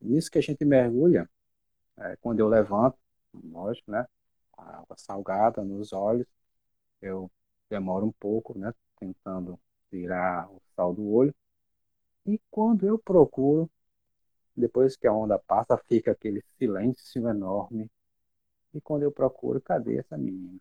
Nisso 0.00 0.30
que 0.30 0.38
a 0.38 0.42
gente 0.42 0.64
mergulha, 0.64 1.28
é, 1.98 2.16
quando 2.16 2.40
eu 2.40 2.48
levanto, 2.48 2.98
lógico, 3.34 3.90
né? 3.90 4.06
A 4.56 4.78
água 4.80 4.96
salgada 4.96 5.62
nos 5.64 5.92
olhos, 5.92 6.26
eu 7.02 7.30
demoro 7.70 8.06
um 8.06 8.12
pouco, 8.12 8.58
né? 8.58 8.72
Tentando 8.98 9.58
tirar 9.90 10.50
o 10.50 10.60
sal 10.74 10.94
do 10.94 11.08
olho. 11.10 11.34
E 12.26 12.40
quando 12.50 12.86
eu 12.86 12.98
procuro, 12.98 13.70
depois 14.56 14.96
que 14.96 15.06
a 15.06 15.12
onda 15.12 15.38
passa, 15.38 15.76
fica 15.76 16.12
aquele 16.12 16.42
silêncio 16.58 17.28
enorme. 17.28 17.90
E 18.74 18.80
quando 18.80 19.02
eu 19.04 19.12
procuro, 19.12 19.60
cadê 19.60 19.98
essa 19.98 20.18
menina? 20.18 20.58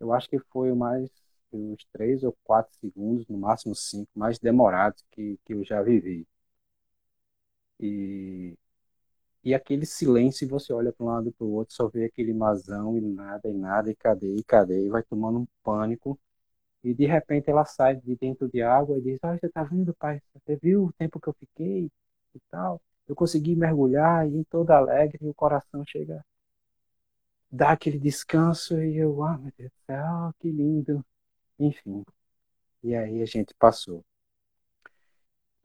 Eu 0.00 0.10
acho 0.12 0.28
que 0.28 0.38
foi 0.38 0.72
mais 0.72 1.10
uns 1.52 1.84
três 1.92 2.22
ou 2.22 2.34
quatro 2.44 2.74
segundos, 2.80 3.26
no 3.28 3.36
máximo 3.38 3.74
cinco, 3.74 4.10
mais 4.14 4.38
demorados 4.38 5.04
que, 5.10 5.38
que 5.44 5.52
eu 5.54 5.62
já 5.64 5.82
vivi. 5.82 6.26
E, 7.80 8.56
e 9.44 9.54
aquele 9.54 9.86
silêncio, 9.86 10.44
e 10.46 10.48
você 10.48 10.72
olha 10.72 10.92
para 10.92 11.04
um 11.06 11.08
lado 11.08 11.32
para 11.32 11.46
o 11.46 11.52
outro, 11.52 11.74
só 11.74 11.88
vê 11.88 12.04
aquele 12.06 12.34
mazão 12.34 12.96
e 12.98 13.00
nada, 13.00 13.48
e 13.50 13.54
nada, 13.54 13.90
e 13.90 13.96
cadê, 13.96 14.36
e 14.36 14.44
cadê, 14.44 14.86
e 14.86 14.90
vai 14.90 15.02
tomando 15.04 15.40
um 15.40 15.48
pânico. 15.64 16.18
E 16.84 16.94
de 16.94 17.06
repente 17.06 17.50
ela 17.50 17.64
sai 17.64 17.96
de 17.96 18.16
dentro 18.16 18.48
de 18.50 18.62
água 18.62 18.98
e 18.98 19.02
diz: 19.02 19.18
Olha, 19.24 19.38
você 19.40 19.48
tá 19.50 19.64
vendo, 19.64 19.94
pai? 19.94 20.22
Você 20.34 20.56
viu 20.56 20.86
o 20.86 20.94
tempo 20.94 21.20
que 21.20 21.28
eu 21.28 21.34
fiquei 21.34 21.90
e 22.36 22.40
tal? 22.50 22.80
Eu 23.08 23.14
consegui 23.14 23.56
mergulhar 23.56 24.28
e 24.28 24.44
toda 24.46 24.76
alegre, 24.76 25.18
e 25.22 25.28
o 25.28 25.34
coração 25.34 25.84
chega 25.86 26.24
dá 27.50 27.72
aquele 27.72 27.98
descanso 27.98 28.80
e 28.82 28.96
eu, 28.98 29.22
ah, 29.22 29.38
meu 29.38 29.52
Deus 29.56 29.70
do 29.70 29.78
céu, 29.86 30.34
que 30.40 30.50
lindo. 30.50 31.04
Enfim. 31.58 32.04
E 32.82 32.94
aí 32.94 33.22
a 33.22 33.26
gente 33.26 33.54
passou. 33.54 34.04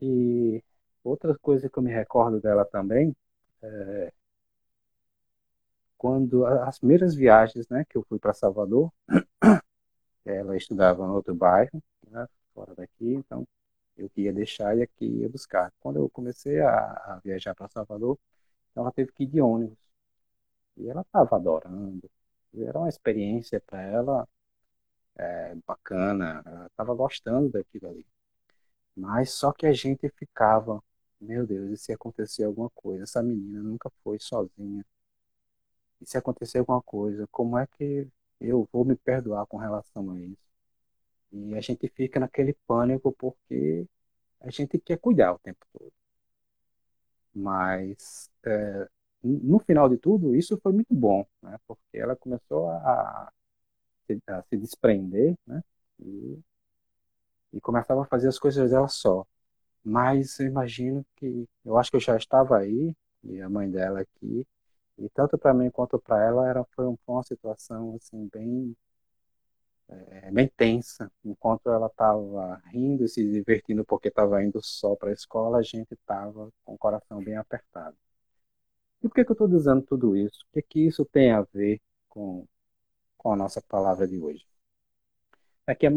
E 0.00 0.62
outra 1.04 1.36
coisa 1.38 1.68
que 1.68 1.78
eu 1.78 1.82
me 1.82 1.92
recordo 1.92 2.40
dela 2.40 2.64
também, 2.64 3.14
é, 3.62 4.12
quando 5.96 6.44
as 6.46 6.78
primeiras 6.78 7.14
viagens, 7.14 7.68
né, 7.68 7.84
que 7.88 7.96
eu 7.96 8.04
fui 8.08 8.18
para 8.18 8.34
Salvador, 8.34 8.92
ela 10.24 10.56
estudava 10.56 11.04
em 11.04 11.10
outro 11.10 11.34
bairro, 11.34 11.82
né, 12.10 12.26
fora 12.54 12.74
daqui, 12.74 13.14
então 13.14 13.46
eu 13.96 14.10
ia 14.16 14.32
deixar 14.32 14.76
e 14.76 14.82
aqui 14.82 15.06
ia 15.06 15.28
buscar. 15.28 15.72
Quando 15.80 15.96
eu 15.98 16.08
comecei 16.10 16.60
a, 16.60 16.70
a 17.16 17.20
viajar 17.24 17.54
para 17.54 17.68
Salvador, 17.68 18.18
ela 18.76 18.92
teve 18.92 19.12
que 19.12 19.24
ir 19.24 19.26
de 19.28 19.40
ônibus. 19.40 19.78
E 20.76 20.88
ela 20.88 21.02
estava 21.02 21.36
adorando. 21.36 22.10
Era 22.54 22.78
uma 22.78 22.88
experiência 22.88 23.60
para 23.60 23.82
ela 23.82 24.28
é, 25.16 25.54
bacana, 25.66 26.42
ela 26.46 26.66
estava 26.66 26.94
gostando 26.94 27.50
daquilo 27.50 27.88
ali. 27.88 28.06
Mas 28.96 29.32
só 29.32 29.52
que 29.52 29.66
a 29.66 29.72
gente 29.72 30.08
ficava, 30.10 30.82
meu 31.20 31.46
Deus, 31.46 31.70
e 31.72 31.76
se 31.78 31.92
acontecer 31.92 32.44
alguma 32.44 32.70
coisa? 32.70 33.04
Essa 33.04 33.22
menina 33.22 33.62
nunca 33.62 33.90
foi 34.04 34.18
sozinha. 34.20 34.84
E 36.02 36.06
se 36.06 36.18
acontecer 36.18 36.58
alguma 36.58 36.82
coisa, 36.82 37.26
como 37.30 37.56
é 37.58 37.66
que 37.66 38.06
eu 38.40 38.68
vou 38.70 38.84
me 38.84 38.94
perdoar 38.94 39.46
com 39.46 39.56
relação 39.56 40.10
a 40.10 40.20
isso? 40.20 40.51
E 41.32 41.54
a 41.56 41.60
gente 41.60 41.88
fica 41.88 42.20
naquele 42.20 42.54
pânico 42.66 43.12
porque 43.12 43.86
a 44.40 44.50
gente 44.50 44.78
quer 44.78 44.98
cuidar 44.98 45.34
o 45.34 45.38
tempo 45.40 45.66
todo. 45.72 45.92
Mas 47.34 48.30
é, 48.44 48.88
no 49.22 49.58
final 49.60 49.88
de 49.88 49.96
tudo, 49.98 50.34
isso 50.36 50.58
foi 50.62 50.72
muito 50.72 50.94
bom, 50.94 51.26
né? 51.42 51.58
Porque 51.66 51.98
ela 51.98 52.16
começou 52.16 52.68
a, 52.70 53.30
a 54.28 54.42
se 54.42 54.56
desprender, 54.56 55.36
né? 55.46 55.62
E, 56.00 56.38
e 57.52 57.60
começava 57.60 58.02
a 58.02 58.06
fazer 58.06 58.28
as 58.28 58.38
coisas 58.38 58.70
dela 58.70 58.88
só. 58.88 59.26
Mas 59.84 60.38
eu 60.40 60.46
imagino 60.46 61.06
que, 61.16 61.48
eu 61.64 61.78
acho 61.78 61.90
que 61.90 61.96
eu 61.96 62.00
já 62.00 62.16
estava 62.16 62.58
aí, 62.58 62.94
e 63.24 63.40
a 63.40 63.48
mãe 63.48 63.70
dela 63.70 64.00
aqui, 64.00 64.46
e 64.98 65.08
tanto 65.10 65.38
para 65.38 65.54
mim 65.54 65.70
quanto 65.70 65.98
para 66.00 66.22
ela 66.24 66.48
era, 66.48 66.64
foi, 66.74 66.86
uma 67.06 67.24
situação 67.24 67.96
assim 67.96 68.28
bem 68.32 68.76
é, 69.88 70.30
bem 70.30 70.48
tensa. 70.48 71.10
Enquanto 71.24 71.70
ela 71.70 71.86
estava 71.86 72.56
rindo 72.72 73.04
e 73.04 73.08
se 73.08 73.22
divertindo 73.30 73.84
porque 73.84 74.08
estava 74.08 74.42
indo 74.42 74.60
só 74.62 74.96
para 74.96 75.10
a 75.10 75.12
escola, 75.12 75.58
a 75.58 75.62
gente 75.62 75.92
estava 75.94 76.50
com 76.64 76.74
o 76.74 76.78
coração 76.78 77.22
bem 77.22 77.36
apertado. 77.36 77.96
E 79.02 79.08
por 79.08 79.14
que, 79.14 79.24
que 79.24 79.30
eu 79.30 79.34
estou 79.34 79.48
dizendo 79.48 79.82
tudo 79.82 80.16
isso? 80.16 80.44
O 80.48 80.52
que, 80.52 80.62
que 80.62 80.86
isso 80.86 81.04
tem 81.04 81.32
a 81.32 81.42
ver 81.42 81.80
com, 82.08 82.46
com 83.18 83.32
a 83.32 83.36
nossa 83.36 83.60
palavra 83.62 84.06
de 84.06 84.18
hoje? 84.18 84.46
É 85.66 85.74
que 85.74 85.86
a, 85.86 85.90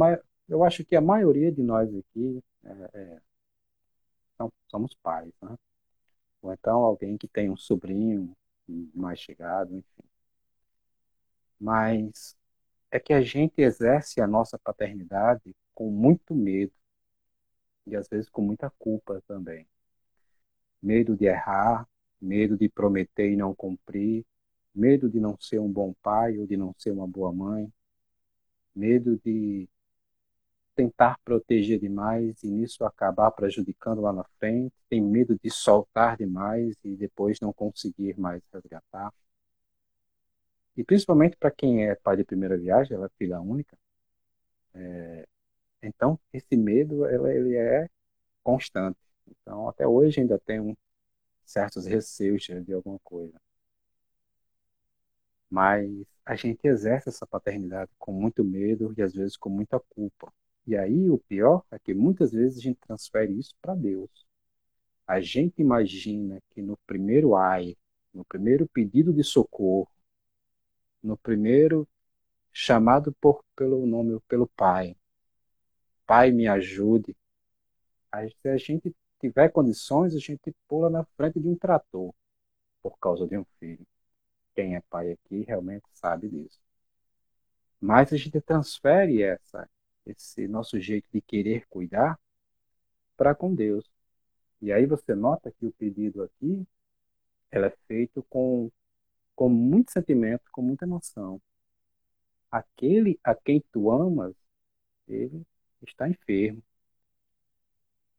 eu 0.49 0.63
acho 0.63 0.83
que 0.85 0.95
a 0.95 1.01
maioria 1.01 1.51
de 1.51 1.61
nós 1.63 1.89
aqui 1.95 2.43
é, 2.63 2.89
é, 2.93 3.21
somos 4.67 4.93
pais, 4.95 5.31
né? 5.41 5.55
Ou 6.41 6.53
então 6.53 6.83
alguém 6.83 7.17
que 7.17 7.27
tem 7.27 7.49
um 7.49 7.57
sobrinho 7.57 8.35
mais 8.93 9.19
chegado, 9.19 9.75
enfim. 9.75 10.03
Mas 11.59 12.35
é 12.95 12.99
que 12.99 13.13
a 13.13 13.21
gente 13.21 13.61
exerce 13.61 14.21
a 14.21 14.27
nossa 14.27 14.57
paternidade 14.57 15.53
com 15.73 15.89
muito 15.91 16.33
medo 16.33 16.71
e 17.85 17.95
às 17.95 18.07
vezes 18.07 18.29
com 18.29 18.41
muita 18.41 18.69
culpa 18.79 19.21
também. 19.27 19.67
Medo 20.81 21.15
de 21.15 21.25
errar, 21.25 21.85
medo 22.21 22.57
de 22.57 22.69
prometer 22.69 23.31
e 23.31 23.35
não 23.35 23.53
cumprir, 23.53 24.25
medo 24.73 25.09
de 25.09 25.19
não 25.19 25.37
ser 25.39 25.59
um 25.59 25.71
bom 25.71 25.93
pai 26.01 26.37
ou 26.37 26.47
de 26.47 26.55
não 26.55 26.73
ser 26.77 26.91
uma 26.91 27.05
boa 27.05 27.33
mãe, 27.33 27.71
medo 28.73 29.19
de 29.25 29.67
tentar 30.73 31.19
proteger 31.23 31.79
demais 31.79 32.43
e 32.43 32.47
nisso 32.49 32.85
acabar 32.85 33.31
prejudicando 33.31 34.01
lá 34.01 34.13
na 34.13 34.23
frente, 34.39 34.73
tem 34.89 35.01
medo 35.01 35.37
de 35.41 35.49
soltar 35.49 36.15
demais 36.17 36.75
e 36.83 36.95
depois 36.95 37.39
não 37.41 37.51
conseguir 37.51 38.17
mais 38.17 38.41
resgatar. 38.53 39.13
E 40.77 40.83
principalmente 40.83 41.37
para 41.37 41.51
quem 41.51 41.85
é 41.87 41.95
pai 41.95 42.17
de 42.17 42.23
primeira 42.23 42.57
viagem, 42.57 42.95
ela 42.95 43.07
é 43.07 43.17
filha 43.17 43.39
única, 43.39 43.77
é... 44.73 45.27
então 45.81 46.19
esse 46.33 46.55
medo 46.57 47.05
ela, 47.05 47.33
ele 47.33 47.55
é 47.55 47.89
constante. 48.43 48.99
Então 49.27 49.69
até 49.69 49.87
hoje 49.87 50.21
ainda 50.21 50.39
tem 50.39 50.59
um, 50.59 50.75
certos 51.45 51.85
receios 51.85 52.43
de 52.43 52.73
alguma 52.73 52.99
coisa. 52.99 53.39
Mas 55.49 55.89
a 56.25 56.35
gente 56.35 56.65
exerce 56.65 57.09
essa 57.09 57.25
paternidade 57.25 57.91
com 57.97 58.11
muito 58.11 58.43
medo 58.43 58.93
e 58.97 59.01
às 59.01 59.13
vezes 59.13 59.37
com 59.37 59.49
muita 59.49 59.79
culpa. 59.79 60.33
E 60.67 60.75
aí 60.75 61.09
o 61.09 61.17
pior 61.19 61.63
é 61.71 61.77
que 61.79 61.93
muitas 61.93 62.31
vezes 62.31 62.59
a 62.59 62.61
gente 62.61 62.79
transfere 62.79 63.37
isso 63.37 63.55
para 63.61 63.75
Deus. 63.75 64.09
A 65.07 65.19
gente 65.21 65.61
imagina 65.61 66.41
que 66.51 66.61
no 66.61 66.77
primeiro 66.87 67.35
ai, 67.35 67.77
no 68.13 68.25
primeiro 68.25 68.67
pedido 68.67 69.13
de 69.13 69.23
socorro, 69.23 69.87
no 71.05 71.17
primeiro 71.17 71.87
chamado 72.51 73.13
por, 73.21 73.43
pelo 73.55 73.85
nome, 73.85 74.19
pelo 74.27 74.47
Pai, 74.47 74.95
Pai 76.05 76.31
me 76.31 76.47
ajude, 76.47 77.15
a 78.11 78.57
gente 78.57 78.95
tiver 79.19 79.49
condições, 79.49 80.15
a 80.15 80.19
gente 80.19 80.55
pula 80.67 80.89
na 80.89 81.03
frente 81.17 81.39
de 81.39 81.47
um 81.47 81.55
trator 81.55 82.13
por 82.81 82.97
causa 82.99 83.27
de 83.27 83.37
um 83.37 83.45
filho. 83.59 83.85
Quem 84.53 84.75
é 84.75 84.81
pai 84.89 85.11
aqui 85.11 85.43
realmente 85.43 85.85
sabe 85.91 86.29
disso. 86.29 86.59
Mas 87.81 88.13
a 88.13 88.17
gente 88.17 88.39
transfere 88.39 89.21
essa, 89.21 89.69
esse 90.05 90.47
nosso 90.47 90.79
jeito 90.79 91.09
de 91.11 91.21
querer 91.21 91.65
cuidar 91.67 92.17
para 93.17 93.35
com 93.35 93.53
Deus. 93.53 93.89
E 94.61 94.71
aí 94.71 94.85
você 94.85 95.13
nota 95.13 95.51
que 95.51 95.65
o 95.65 95.71
pedido 95.71 96.23
aqui 96.23 96.65
ela 97.51 97.67
é 97.67 97.77
feito 97.87 98.23
com, 98.29 98.71
com 99.35 99.49
muito 99.49 99.91
sentimento, 99.91 100.43
com 100.51 100.61
muita 100.61 100.85
emoção. 100.85 101.41
Aquele 102.51 103.19
a 103.23 103.35
quem 103.35 103.63
tu 103.71 103.91
amas, 103.91 104.35
ele 105.07 105.45
está 105.83 106.09
enfermo. 106.09 106.63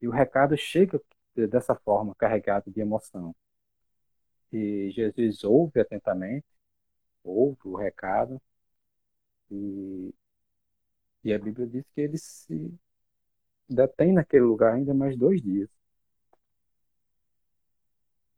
E 0.01 0.09
o 0.09 0.11
recado 0.11 0.57
chega 0.57 1.01
dessa 1.35 1.75
forma, 1.75 2.15
carregado 2.15 2.71
de 2.71 2.81
emoção. 2.81 3.35
E 4.53 4.91
Jesus 4.93 5.45
ouve 5.45 5.81
atentamente, 5.81 6.47
ouve 7.25 7.61
o 7.65 7.77
recado, 7.77 8.41
e, 9.51 10.15
e 11.25 11.33
a 11.33 11.39
Bíblia 11.39 11.67
diz 11.67 11.85
que 11.95 12.01
ele 12.01 12.17
se 12.19 12.73
detém 13.69 14.13
naquele 14.13 14.45
lugar 14.45 14.75
ainda 14.75 14.95
mais 14.95 15.17
dois 15.17 15.41
dias. 15.43 15.69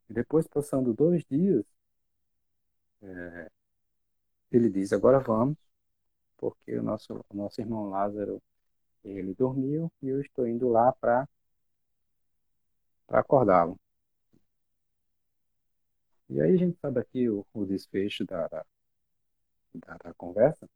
E 0.09 0.13
depois, 0.13 0.47
passando 0.47 0.93
dois 0.93 1.23
dias, 1.25 1.63
é, 3.01 3.49
ele 4.51 4.69
diz: 4.69 4.93
Agora 4.93 5.19
vamos, 5.19 5.57
porque 6.37 6.77
o 6.77 6.83
nosso, 6.83 7.25
o 7.29 7.35
nosso 7.35 7.61
irmão 7.61 7.89
Lázaro 7.89 8.41
ele 9.03 9.33
dormiu 9.33 9.91
e 10.01 10.09
eu 10.09 10.21
estou 10.21 10.47
indo 10.47 10.69
lá 10.69 10.91
para 10.93 11.27
acordá-lo. 13.09 13.79
E 16.29 16.39
aí 16.41 16.53
a 16.53 16.57
gente 16.57 16.77
sabe 16.79 16.99
aqui 16.99 17.27
o, 17.29 17.45
o 17.53 17.65
desfecho 17.65 18.25
da, 18.25 18.47
da, 18.47 18.65
da, 20.03 20.13
conversa, 20.13 20.69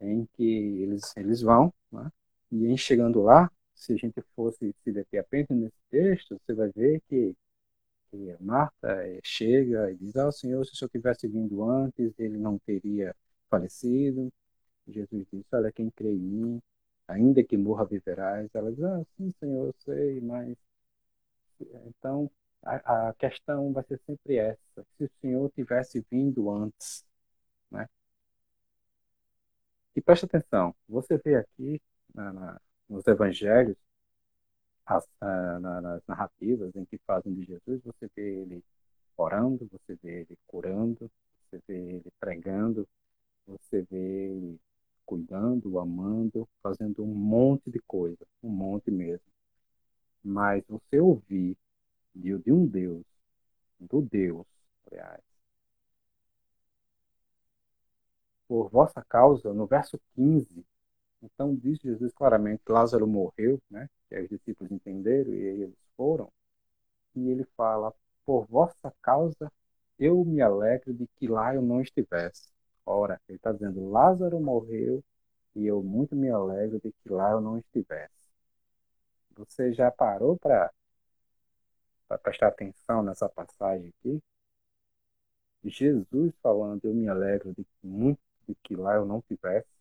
em 0.00 0.26
que 0.34 0.82
eles, 0.82 1.16
eles 1.16 1.40
vão, 1.40 1.72
né? 1.90 2.10
e 2.50 2.66
em 2.66 2.76
chegando 2.76 3.22
lá, 3.22 3.50
se 3.74 3.92
a 3.94 3.96
gente 3.96 4.20
fosse 4.36 4.74
se 4.84 4.92
deter 4.92 5.20
apenas 5.20 5.48
nesse 5.50 5.80
texto, 5.90 6.38
você 6.38 6.52
vai 6.54 6.70
ver 6.72 7.00
que 7.08 7.34
E 8.12 8.36
Marta 8.40 8.88
eh, 9.06 9.20
chega 9.22 9.90
e 9.90 9.96
diz: 9.96 10.16
Ah, 10.16 10.32
Senhor, 10.32 10.64
se 10.64 10.72
o 10.72 10.76
Senhor 10.76 10.88
tivesse 10.90 11.28
vindo 11.28 11.62
antes, 11.64 12.12
ele 12.18 12.38
não 12.38 12.58
teria 12.58 13.14
falecido. 13.48 14.32
Jesus 14.88 15.26
diz: 15.32 15.44
Olha, 15.52 15.72
quem 15.72 15.90
crê 15.90 16.10
em 16.12 16.18
mim, 16.18 16.62
ainda 17.08 17.44
que 17.44 17.56
morra, 17.56 17.84
viverás. 17.86 18.48
Ela 18.54 18.72
diz: 18.72 18.82
Ah, 18.84 19.04
sim, 19.16 19.30
Senhor, 19.40 19.68
eu 19.68 19.74
sei, 19.84 20.20
mas. 20.20 20.56
Então, 21.86 22.30
a, 22.62 23.08
a 23.08 23.14
questão 23.14 23.72
vai 23.72 23.84
ser 23.84 24.00
sempre 24.06 24.36
essa: 24.36 24.86
se 24.96 25.04
o 25.04 25.10
Senhor 25.20 25.50
tivesse 25.50 26.04
vindo 26.10 26.50
antes, 26.50 27.04
né? 27.70 27.88
E 29.94 30.00
preste 30.00 30.24
atenção, 30.24 30.74
você 30.88 31.18
vê 31.18 31.36
aqui 31.36 31.80
na, 32.14 32.32
na, 32.32 32.60
nos 32.88 33.06
evangelhos, 33.06 33.76
nas 35.60 36.02
narrativas 36.06 36.74
em 36.74 36.84
que 36.84 36.98
fazem 36.98 37.34
de 37.34 37.44
Jesus, 37.44 37.80
você 37.84 38.10
vê 38.16 38.40
ele 38.40 38.64
orando, 39.16 39.68
você 39.70 39.96
vê 40.02 40.20
ele 40.20 40.38
curando, 40.46 41.10
você 41.50 41.60
vê 41.66 41.78
ele 41.96 42.12
pregando, 42.18 42.88
você 43.46 43.82
vê 43.82 43.96
ele 43.96 44.60
cuidando, 45.04 45.78
amando, 45.78 46.48
fazendo 46.62 47.02
um 47.02 47.14
monte 47.14 47.70
de 47.70 47.80
coisa, 47.80 48.24
um 48.42 48.48
monte 48.48 48.90
mesmo. 48.90 49.26
Mas 50.22 50.64
você 50.68 51.00
ouvir 51.00 51.56
de, 52.14 52.38
de 52.38 52.52
um 52.52 52.66
Deus, 52.66 53.04
do 53.78 54.02
Deus, 54.02 54.46
aliás, 54.90 55.20
por 58.46 58.68
vossa 58.68 59.04
causa, 59.08 59.52
no 59.52 59.66
verso 59.66 60.00
15, 60.14 60.64
então 61.22 61.54
diz 61.54 61.78
Jesus 61.78 62.12
claramente, 62.12 62.62
Lázaro 62.68 63.06
morreu, 63.06 63.60
né? 63.70 63.88
Que 64.08 64.20
os 64.20 64.28
discípulos 64.28 64.72
entenderam 64.72 65.32
e 65.32 65.36
eles 65.36 65.76
foram. 65.96 66.30
E 67.14 67.28
ele 67.28 67.44
fala, 67.56 67.92
por 68.24 68.46
vossa 68.46 68.92
causa, 69.02 69.50
eu 69.98 70.24
me 70.24 70.40
alegro 70.40 70.94
de 70.94 71.06
que 71.16 71.28
lá 71.28 71.54
eu 71.54 71.62
não 71.62 71.80
estivesse. 71.80 72.50
Ora, 72.86 73.20
ele 73.28 73.36
está 73.36 73.52
dizendo, 73.52 73.88
Lázaro 73.90 74.40
morreu 74.40 75.02
e 75.54 75.66
eu 75.66 75.82
muito 75.82 76.16
me 76.16 76.30
alegro 76.30 76.80
de 76.80 76.92
que 76.92 77.08
lá 77.08 77.32
eu 77.32 77.40
não 77.40 77.58
estivesse. 77.58 78.14
Você 79.36 79.72
já 79.72 79.90
parou 79.90 80.36
para 80.38 80.70
prestar 82.22 82.48
atenção 82.48 83.02
nessa 83.02 83.28
passagem 83.28 83.92
aqui? 84.00 84.22
Jesus 85.64 86.34
falando, 86.42 86.84
eu 86.84 86.94
me 86.94 87.08
alegro 87.08 87.52
de 87.54 87.66
muito 87.82 88.20
de 88.48 88.54
que 88.62 88.74
lá 88.76 88.94
eu 88.94 89.04
não 89.06 89.20
tivesse. 89.22 89.79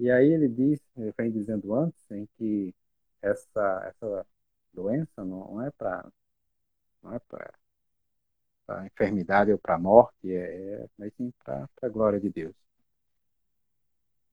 E 0.00 0.10
aí 0.10 0.32
ele 0.32 0.48
diz, 0.48 0.80
ele 0.96 1.12
vem 1.16 1.30
dizendo 1.30 1.74
antes, 1.74 2.10
em 2.10 2.26
que 2.38 2.74
essa, 3.22 3.82
essa 3.86 4.26
doença 4.72 5.24
não 5.24 5.62
é 5.62 5.70
para 5.70 6.10
não 7.02 7.14
é 7.14 7.18
para 7.18 7.52
a 8.68 8.86
enfermidade 8.86 9.52
ou 9.52 9.58
para 9.58 9.74
a 9.74 9.78
morte, 9.78 10.32
é, 10.32 10.82
é 10.84 10.88
mas 10.98 11.12
sim 11.14 11.30
para 11.44 11.68
a 11.82 11.88
glória 11.88 12.18
de 12.18 12.30
Deus. 12.30 12.54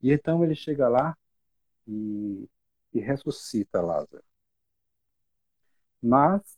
E 0.01 0.11
então 0.11 0.43
ele 0.43 0.55
chega 0.55 0.87
lá 0.87 1.17
e, 1.87 2.49
e 2.93 2.99
ressuscita 2.99 3.81
Lázaro. 3.81 4.23
Mas, 6.01 6.57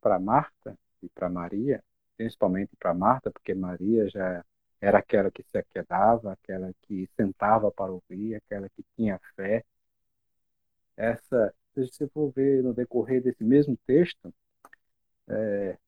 para 0.00 0.18
Marta 0.20 0.78
e 1.02 1.08
para 1.08 1.28
Maria, 1.28 1.82
principalmente 2.16 2.76
para 2.76 2.94
Marta, 2.94 3.30
porque 3.30 3.54
Maria 3.54 4.08
já 4.08 4.44
era 4.82 4.98
aquela 4.98 5.30
que 5.30 5.44
se 5.44 5.56
aquedava, 5.58 6.32
aquela 6.32 6.72
que 6.82 7.08
sentava 7.16 7.70
para 7.70 7.92
ouvir, 7.92 8.34
aquela 8.34 8.68
que 8.68 8.84
tinha 8.96 9.18
fé. 9.36 9.64
Essa, 10.96 11.54
se 11.74 11.86
você 11.86 12.08
for 12.08 12.32
ver 12.32 12.62
no 12.62 12.74
decorrer 12.74 13.22
desse 13.22 13.44
mesmo 13.44 13.78
texto, 13.86 14.34
é, 15.28 15.78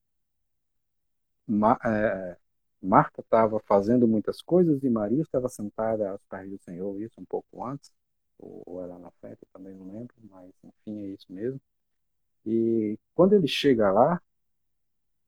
Ma, 1.46 1.78
é, 1.84 2.36
Marta 2.82 3.20
estava 3.20 3.60
fazendo 3.60 4.06
muitas 4.08 4.40
coisas 4.42 4.82
e 4.82 4.90
Maria 4.90 5.22
estava 5.22 5.48
sentada 5.48 6.10
aos 6.10 6.22
pés 6.24 6.48
do 6.50 6.58
Senhor, 6.58 7.00
isso 7.00 7.20
um 7.20 7.24
pouco 7.24 7.64
antes, 7.64 7.92
ou 8.38 8.82
era 8.82 8.98
na 8.98 9.10
frente, 9.20 9.38
também 9.52 9.74
não 9.74 9.86
lembro, 9.92 10.14
mas 10.30 10.52
enfim, 10.62 11.04
é 11.04 11.08
isso 11.08 11.26
mesmo. 11.32 11.60
E 12.46 12.98
quando 13.14 13.34
ele 13.34 13.48
chega 13.48 13.90
lá, 13.92 14.20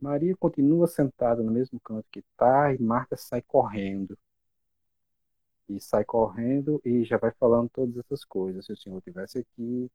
Maria 0.00 0.37
continua 0.37 0.87
sentada 0.87 1.42
no 1.42 1.50
mesmo 1.50 1.80
canto 1.80 2.06
que 2.11 2.20
está 2.20 2.72
e 2.74 2.78
Marta 2.80 3.16
sai 3.16 3.42
correndo. 3.42 4.18
E 5.68 5.80
sai 5.80 6.04
correndo 6.04 6.80
e 6.85 7.04
já 7.04 7.18
vai 7.18 7.32
falando 7.32 7.68
todas 7.70 7.96
essas 7.98 8.24
coisas. 8.24 8.64
Se 8.66 8.72
o 8.72 8.76
Senhor 8.76 8.98
estivesse 8.98 9.38
aqui. 9.38 9.90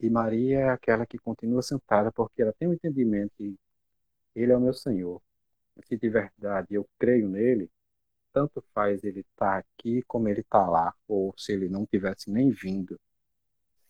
E 0.00 0.08
Maria 0.10 0.60
é 0.60 0.68
aquela 0.70 1.06
que 1.06 1.18
continua 1.18 1.62
sentada 1.62 2.12
porque 2.12 2.42
ela 2.42 2.52
tem 2.52 2.68
o 2.68 2.70
um 2.72 2.74
entendimento 2.74 3.32
que 3.36 3.58
Ele 4.34 4.52
é 4.52 4.56
o 4.56 4.60
meu 4.60 4.74
Senhor. 4.74 5.20
Se 5.84 5.96
de 5.96 6.08
verdade 6.08 6.74
eu 6.74 6.86
creio 6.98 7.28
nele, 7.28 7.70
tanto 8.32 8.62
faz 8.74 9.02
ele 9.04 9.20
estar 9.20 9.52
tá 9.52 9.58
aqui 9.58 10.02
como 10.06 10.28
ele 10.28 10.40
está 10.40 10.66
lá, 10.68 10.94
ou 11.08 11.34
se 11.36 11.52
ele 11.52 11.68
não 11.68 11.86
tivesse 11.86 12.30
nem 12.30 12.50
vindo. 12.50 12.98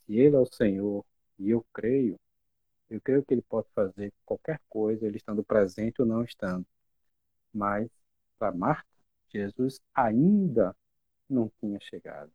Se 0.07 0.19
ele 0.19 0.37
é 0.37 0.39
o 0.39 0.47
Senhor 0.47 1.05
e 1.39 1.51
eu 1.51 1.65
creio, 1.73 2.19
eu 2.91 3.01
creio 3.01 3.25
que 3.25 3.33
ele 3.33 3.43
pode 3.43 3.69
fazer 3.75 4.13
qualquer 4.27 4.61
coisa, 4.69 5.07
ele 5.07 5.17
estando 5.17 5.45
presente 5.45 6.03
ou 6.03 6.07
não 6.07 6.25
estando. 6.25 6.67
Mas 7.53 7.89
para 8.39 8.53
Marta, 8.53 8.87
Jesus 9.29 9.81
ainda 9.95 10.77
não 11.29 11.51
tinha 11.61 11.79
chegado. 11.81 12.33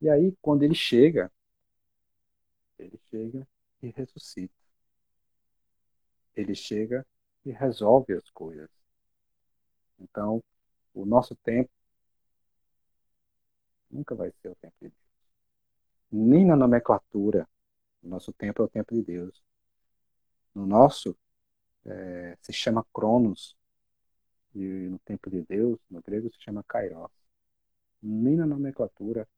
E 0.00 0.08
aí, 0.08 0.34
quando 0.40 0.62
ele 0.62 0.74
chega, 0.74 1.30
ele 2.78 2.98
chega 3.10 3.46
e 3.82 3.88
ressuscita. 3.90 4.54
Ele 6.34 6.54
chega 6.54 7.06
e 7.44 7.50
resolve 7.50 8.14
as 8.14 8.28
coisas. 8.30 8.68
Então, 9.98 10.42
o 10.94 11.04
nosso 11.04 11.34
tempo 11.36 11.70
nunca 13.90 14.14
vai 14.14 14.30
ser 14.42 14.48
o 14.48 14.54
tempo 14.56 14.74
de 14.80 14.88
Deus. 14.88 15.06
Nem 16.10 16.44
na 16.44 16.56
nomenclatura, 16.56 17.48
nosso 18.06 18.32
tempo 18.32 18.62
é 18.62 18.64
o 18.64 18.68
tempo 18.68 18.94
de 18.94 19.02
Deus. 19.02 19.42
No 20.54 20.66
nosso, 20.66 21.16
é, 21.84 22.36
se 22.42 22.52
chama 22.52 22.86
Cronos, 22.92 23.56
e 24.54 24.88
no 24.88 24.98
tempo 25.00 25.30
de 25.30 25.42
Deus, 25.42 25.78
no 25.90 26.02
grego, 26.02 26.30
se 26.32 26.40
chama 26.40 26.64
Kairos. 26.64 27.10
Nem 28.02 28.36
na 28.36 28.46
nomenclatura 28.46 29.28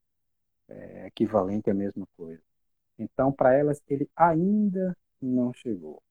é 0.67 1.07
equivalente 1.07 1.69
à 1.69 1.73
mesma 1.73 2.07
coisa. 2.17 2.41
Então, 2.97 3.31
para 3.31 3.53
elas, 3.53 3.81
ele 3.87 4.09
ainda 4.15 4.97
não 5.21 5.53
chegou. 5.53 6.01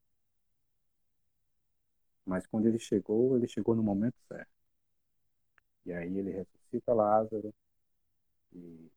Mas 2.24 2.46
quando 2.46 2.66
ele 2.66 2.78
chegou, 2.78 3.36
ele 3.36 3.48
chegou 3.48 3.74
no 3.74 3.82
momento 3.82 4.16
certo. 4.28 4.50
E 5.86 5.92
aí 5.92 6.18
ele 6.18 6.30
ressuscita 6.30 6.92
Lázaro, 6.94 7.52
e 8.52 8.90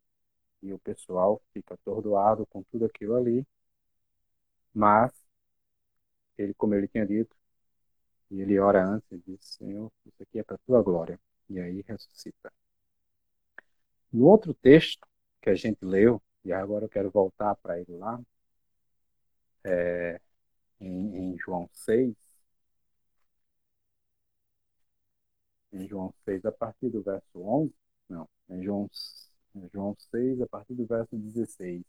e 0.62 0.74
o 0.74 0.80
pessoal 0.80 1.42
fica 1.54 1.74
atordoado 1.76 2.46
com 2.48 2.64
tudo 2.64 2.86
aquilo 2.86 3.16
ali. 3.16 3.46
Mas 4.74 5.12
ele, 6.38 6.54
como 6.54 6.74
ele 6.76 6.88
tinha 6.88 7.06
dito, 7.06 7.36
e 8.32 8.42
ele 8.42 8.60
ora 8.60 8.84
antes 8.86 9.12
e 9.12 9.20
diz: 9.20 9.40
Senhor, 9.46 9.92
isso 10.06 10.24
aqui 10.24 10.40
é 10.40 10.44
para 10.44 10.56
a 10.56 10.60
tua 10.66 10.82
glória. 10.82 11.20
E 11.50 11.60
aí 11.60 11.84
ressuscita. 11.88 12.52
No 14.12 14.26
outro 14.28 14.54
texto 14.54 15.06
que 15.42 15.50
a 15.50 15.56
gente 15.56 15.84
leu, 15.84 16.22
e 16.46 16.54
agora 16.54 16.86
eu 16.86 16.90
quero 16.90 17.12
voltar 17.12 17.56
para 17.56 17.80
ele 17.80 17.98
lá, 17.98 18.20
é, 19.64 20.20
em, 20.80 21.34
em 21.34 21.38
João 21.40 21.70
6, 21.74 22.16
em 25.74 25.88
João 25.88 26.14
6, 26.26 26.46
a 26.46 26.52
partir 26.52 26.90
do 26.90 27.02
verso 27.02 27.26
11, 27.36 27.74
não, 28.10 28.28
em 28.50 28.64
João 28.64 28.90
João 29.74 29.96
6, 30.12 30.42
a 30.42 30.48
partir 30.48 30.74
do 30.74 30.86
verso 30.86 31.16
16. 31.16 31.84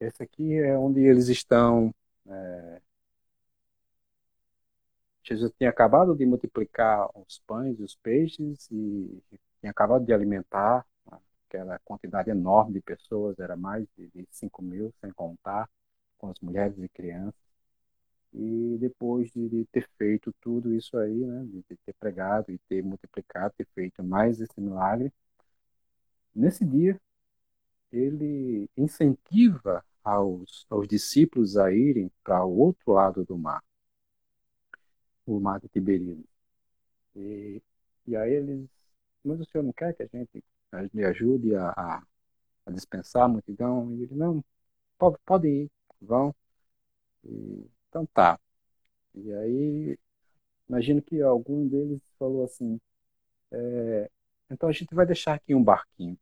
Esse 0.00 0.22
aqui 0.22 0.54
é 0.54 0.76
onde 0.78 1.00
eles 1.00 1.28
estão. 1.28 1.94
É... 2.26 2.80
Jesus 5.22 5.52
tinha 5.58 5.70
acabado 5.70 6.14
de 6.14 6.24
multiplicar 6.24 7.08
os 7.14 7.38
pães 7.46 7.78
e 7.78 7.82
os 7.82 7.94
peixes 7.96 8.68
e 8.70 9.22
tinha 9.60 9.70
acabado 9.70 10.04
de 10.04 10.12
alimentar 10.12 10.86
aquela 11.48 11.78
quantidade 11.80 12.30
enorme 12.30 12.74
de 12.74 12.80
pessoas, 12.80 13.38
era 13.38 13.56
mais 13.56 13.86
de 13.96 14.26
5 14.30 14.62
mil, 14.62 14.92
sem 15.00 15.10
contar 15.12 15.68
com 16.18 16.28
as 16.30 16.38
mulheres 16.40 16.78
e 16.78 16.88
crianças. 16.88 17.47
E 18.32 18.76
depois 18.78 19.30
de, 19.32 19.64
ter 19.72 19.88
feito 19.96 20.32
tudo 20.40 20.74
isso 20.74 20.96
aí, 20.98 21.26
né, 21.26 21.44
de 21.46 21.62
ter 21.84 21.94
pregado 21.98 22.52
e 22.52 22.58
ter 22.68 22.82
multiplicado, 22.82 23.54
ter 23.56 23.66
feito 23.74 24.02
mais 24.04 24.40
esse 24.40 24.60
milagre, 24.60 25.12
nesse 26.34 26.64
dia 26.64 27.00
ele 27.92 28.68
incentiva 28.76 29.84
aos, 30.04 30.66
aos 30.70 30.86
discípulos 30.88 31.56
a 31.56 31.72
irem 31.72 32.10
para 32.22 32.44
o 32.44 32.58
outro 32.58 32.92
lado 32.92 33.24
do 33.24 33.36
mar, 33.36 33.62
o 35.26 35.40
mar 35.40 35.60
de 35.60 35.68
Tiberíades. 35.68 36.24
E, 37.16 37.62
e 38.06 38.16
aí 38.16 38.32
eles, 38.34 38.68
mas 39.24 39.40
o 39.40 39.44
senhor 39.46 39.64
não 39.64 39.72
quer 39.72 39.94
que 39.94 40.02
a 40.02 40.06
gente 40.06 40.42
lhe 40.94 41.04
ajude 41.04 41.54
a, 41.56 41.70
a, 41.70 42.02
a 42.66 42.70
dispensar 42.72 43.24
a 43.24 43.28
multidão. 43.28 43.94
E 43.94 44.02
ele, 44.04 44.14
não, 44.14 44.44
pode, 44.98 45.18
pode 45.26 45.48
ir, 45.48 45.70
vão. 46.00 46.34
E, 47.24 47.66
então 47.88 48.06
tá. 48.06 48.38
E 49.14 49.32
aí, 49.34 49.98
imagino 50.68 51.02
que 51.02 51.20
algum 51.22 51.66
deles 51.68 52.00
falou 52.18 52.44
assim, 52.44 52.80
é, 53.52 54.10
então 54.50 54.68
a 54.68 54.72
gente 54.72 54.94
vai 54.94 55.06
deixar 55.06 55.34
aqui 55.34 55.54
um 55.54 55.62
barquinho. 55.62 56.18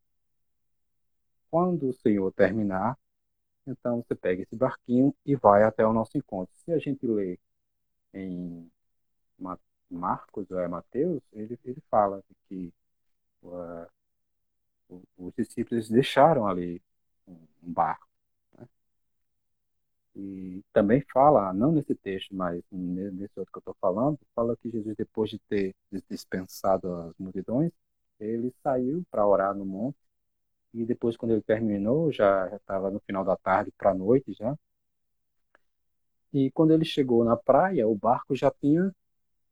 Quando 1.50 1.88
o 1.88 1.94
Senhor 1.94 2.32
terminar, 2.32 2.98
então 3.66 4.02
você 4.02 4.14
pega 4.14 4.42
esse 4.42 4.56
barquinho 4.56 5.14
e 5.24 5.34
vai 5.36 5.64
até 5.64 5.86
o 5.86 5.92
nosso 5.92 6.16
encontro. 6.18 6.54
Se 6.56 6.72
a 6.72 6.78
gente 6.78 7.06
lê 7.06 7.38
em 8.14 8.70
Marcos 9.90 10.50
ou 10.50 10.58
é 10.60 10.68
Mateus, 10.68 11.22
ele, 11.32 11.58
ele 11.64 11.82
fala 11.90 12.22
que 12.48 12.72
uh, 13.42 13.86
os 15.16 15.34
discípulos 15.34 15.88
deixaram 15.88 16.46
ali 16.46 16.82
um 17.26 17.36
barco. 17.62 18.05
E 20.16 20.62
também 20.72 21.02
fala, 21.12 21.52
não 21.52 21.72
nesse 21.72 21.94
texto, 21.94 22.34
mas 22.34 22.62
nesse 22.72 23.38
outro 23.38 23.52
que 23.52 23.58
eu 23.58 23.60
estou 23.60 23.76
falando, 23.80 24.18
fala 24.34 24.56
que 24.56 24.70
Jesus, 24.70 24.96
depois 24.96 25.30
de 25.30 25.38
ter 25.40 25.74
dispensado 26.10 26.90
as 26.92 27.14
multidões, 27.18 27.70
ele 28.18 28.52
saiu 28.62 29.04
para 29.10 29.26
orar 29.26 29.54
no 29.54 29.66
monte. 29.66 29.98
E 30.74 30.84
depois, 30.86 31.16
quando 31.16 31.32
ele 31.32 31.42
terminou, 31.42 32.12
já 32.12 32.48
estava 32.56 32.90
no 32.90 33.00
final 33.00 33.24
da 33.24 33.36
tarde 33.36 33.72
para 33.78 33.90
a 33.90 33.94
noite 33.94 34.32
já. 34.34 34.56
E 36.32 36.50
quando 36.52 36.72
ele 36.72 36.84
chegou 36.84 37.24
na 37.24 37.36
praia, 37.36 37.88
o 37.88 37.94
barco 37.96 38.34
já 38.36 38.50
tinha 38.50 38.94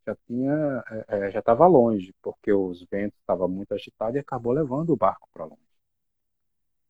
já 0.07 0.16
tinha 0.27 0.85
é, 1.09 1.31
já 1.31 1.40
estava 1.40 1.66
longe, 1.66 2.14
porque 2.22 2.53
os 2.53 2.85
ventos 2.90 3.18
estavam 3.20 3.48
muito 3.48 3.72
agitados 3.74 4.16
e 4.16 4.18
acabou 4.20 4.53
levando 4.53 4.90
o 4.90 4.96
barco 4.96 5.29
para 5.33 5.44
longe. 5.46 5.61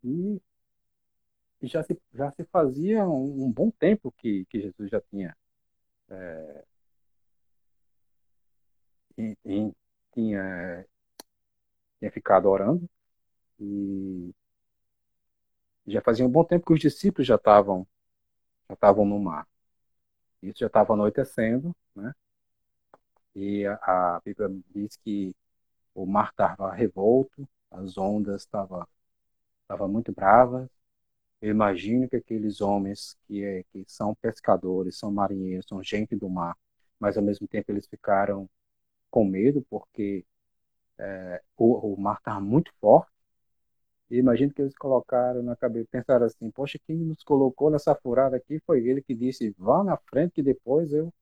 E, 0.04 0.40
e, 1.64 1.66
já, 1.66 1.82
se, 1.82 1.98
já 2.12 2.30
se 2.32 2.44
fazia 2.44 3.06
um, 3.08 3.44
um 3.46 3.52
bom 3.52 3.70
tempo 3.70 4.12
que, 4.12 4.44
que 4.46 4.60
Jesus 4.60 4.90
já 4.90 5.00
tinha 5.00 5.36
é, 6.10 6.64
e, 9.16 9.36
e, 9.44 9.72
tinha, 10.12 10.86
tinha 11.98 12.10
ficado 12.12 12.48
orando 12.48 12.88
e 13.58 14.34
já 15.86 16.00
fazia 16.02 16.26
um 16.26 16.30
bom 16.30 16.44
tempo 16.44 16.66
que 16.66 16.72
os 16.72 16.80
discípulos 16.80 17.26
já 17.26 17.36
estavam 17.36 17.86
já 18.68 18.74
estavam 18.74 19.04
no 19.04 19.18
mar. 19.20 19.46
Isso 20.42 20.60
já 20.60 20.66
estava 20.66 20.94
anoitecendo, 20.94 21.74
né? 21.94 22.14
E 23.34 23.66
a, 23.66 24.16
a 24.16 24.20
Bíblia 24.24 24.48
diz 24.74 24.96
que 24.96 25.34
o 25.94 26.06
mar 26.06 26.30
estava 26.30 26.72
revolto, 26.72 27.48
as 27.70 27.98
ondas 27.98 28.42
estavam 28.42 28.86
tava 29.68 29.88
muito 29.88 30.12
bravas. 30.12 30.68
Eu 31.44 31.50
imagino 31.50 32.08
que 32.08 32.16
aqueles 32.16 32.62
homens 32.62 33.18
que, 33.26 33.44
é, 33.44 33.62
que 33.64 33.84
são 33.86 34.14
pescadores, 34.14 34.96
são 34.98 35.12
marinheiros, 35.12 35.66
são 35.68 35.82
gente 35.82 36.16
do 36.16 36.26
mar, 36.30 36.56
mas 36.98 37.18
ao 37.18 37.22
mesmo 37.22 37.46
tempo 37.46 37.70
eles 37.70 37.86
ficaram 37.86 38.48
com 39.10 39.26
medo 39.26 39.62
porque 39.68 40.24
é, 40.98 41.42
o, 41.58 41.94
o 41.94 42.00
mar 42.00 42.16
estava 42.18 42.40
muito 42.40 42.72
forte. 42.80 43.12
E 44.10 44.16
imagino 44.18 44.54
que 44.54 44.62
eles 44.62 44.74
colocaram 44.74 45.42
na 45.42 45.54
cabeça, 45.56 45.86
pensaram 45.90 46.24
assim: 46.26 46.50
Poxa, 46.50 46.78
quem 46.86 46.96
nos 46.96 47.22
colocou 47.22 47.70
nessa 47.70 47.94
furada 47.94 48.36
aqui 48.36 48.58
foi 48.66 48.86
ele 48.86 49.02
que 49.02 49.14
disse: 49.14 49.54
Vá 49.58 49.84
na 49.84 49.98
frente 49.98 50.32
que 50.34 50.42
depois 50.42 50.92
eu 50.94 51.12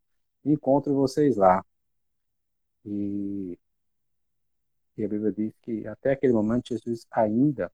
encontro 0.45 0.95
vocês 0.95 1.37
lá. 1.37 1.65
E, 2.85 3.59
e 4.97 5.05
a 5.05 5.09
Bíblia 5.09 5.33
diz 5.33 5.53
que 5.63 5.87
até 5.87 6.13
aquele 6.13 6.33
momento 6.33 6.69
Jesus 6.69 7.07
ainda 7.11 7.73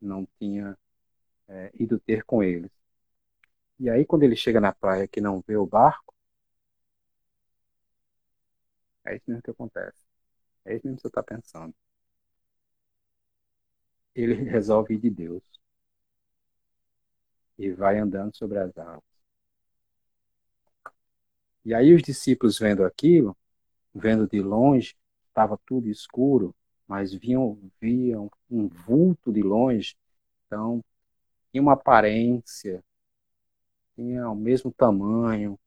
não 0.00 0.26
tinha 0.40 0.76
é, 1.48 1.70
ido 1.74 1.98
ter 2.00 2.24
com 2.24 2.42
eles. 2.42 2.70
E 3.78 3.88
aí, 3.90 4.04
quando 4.04 4.22
ele 4.24 4.36
chega 4.36 4.60
na 4.60 4.72
praia 4.72 5.08
que 5.08 5.20
não 5.20 5.40
vê 5.40 5.56
o 5.56 5.66
barco, 5.66 6.14
é 9.04 9.16
isso 9.16 9.24
mesmo 9.28 9.42
que 9.42 9.50
acontece. 9.50 9.98
É 10.64 10.76
isso 10.76 10.86
mesmo 10.86 10.96
que 10.98 11.02
você 11.02 11.08
está 11.08 11.22
pensando. 11.22 11.74
Ele 14.14 14.34
resolve 14.34 14.94
ir 14.94 14.98
de 14.98 15.08
Deus. 15.10 15.42
E 17.58 17.70
vai 17.70 17.98
andando 17.98 18.34
sobre 18.36 18.58
as 18.58 18.76
águas. 18.78 19.02
E 21.64 21.74
aí 21.74 21.94
os 21.94 22.02
discípulos 22.02 22.58
vendo 22.58 22.84
aquilo, 22.84 23.36
vendo 23.94 24.26
de 24.26 24.40
longe, 24.40 24.96
estava 25.28 25.58
tudo 25.66 25.88
escuro, 25.88 26.54
mas 26.86 27.12
viam, 27.12 27.58
viam 27.80 28.30
um 28.50 28.68
vulto 28.68 29.32
de 29.32 29.42
longe, 29.42 29.96
então 30.46 30.82
tinha 31.50 31.62
uma 31.62 31.74
aparência, 31.74 32.82
tinha 33.94 34.30
o 34.30 34.34
mesmo 34.34 34.72
tamanho, 34.72 35.58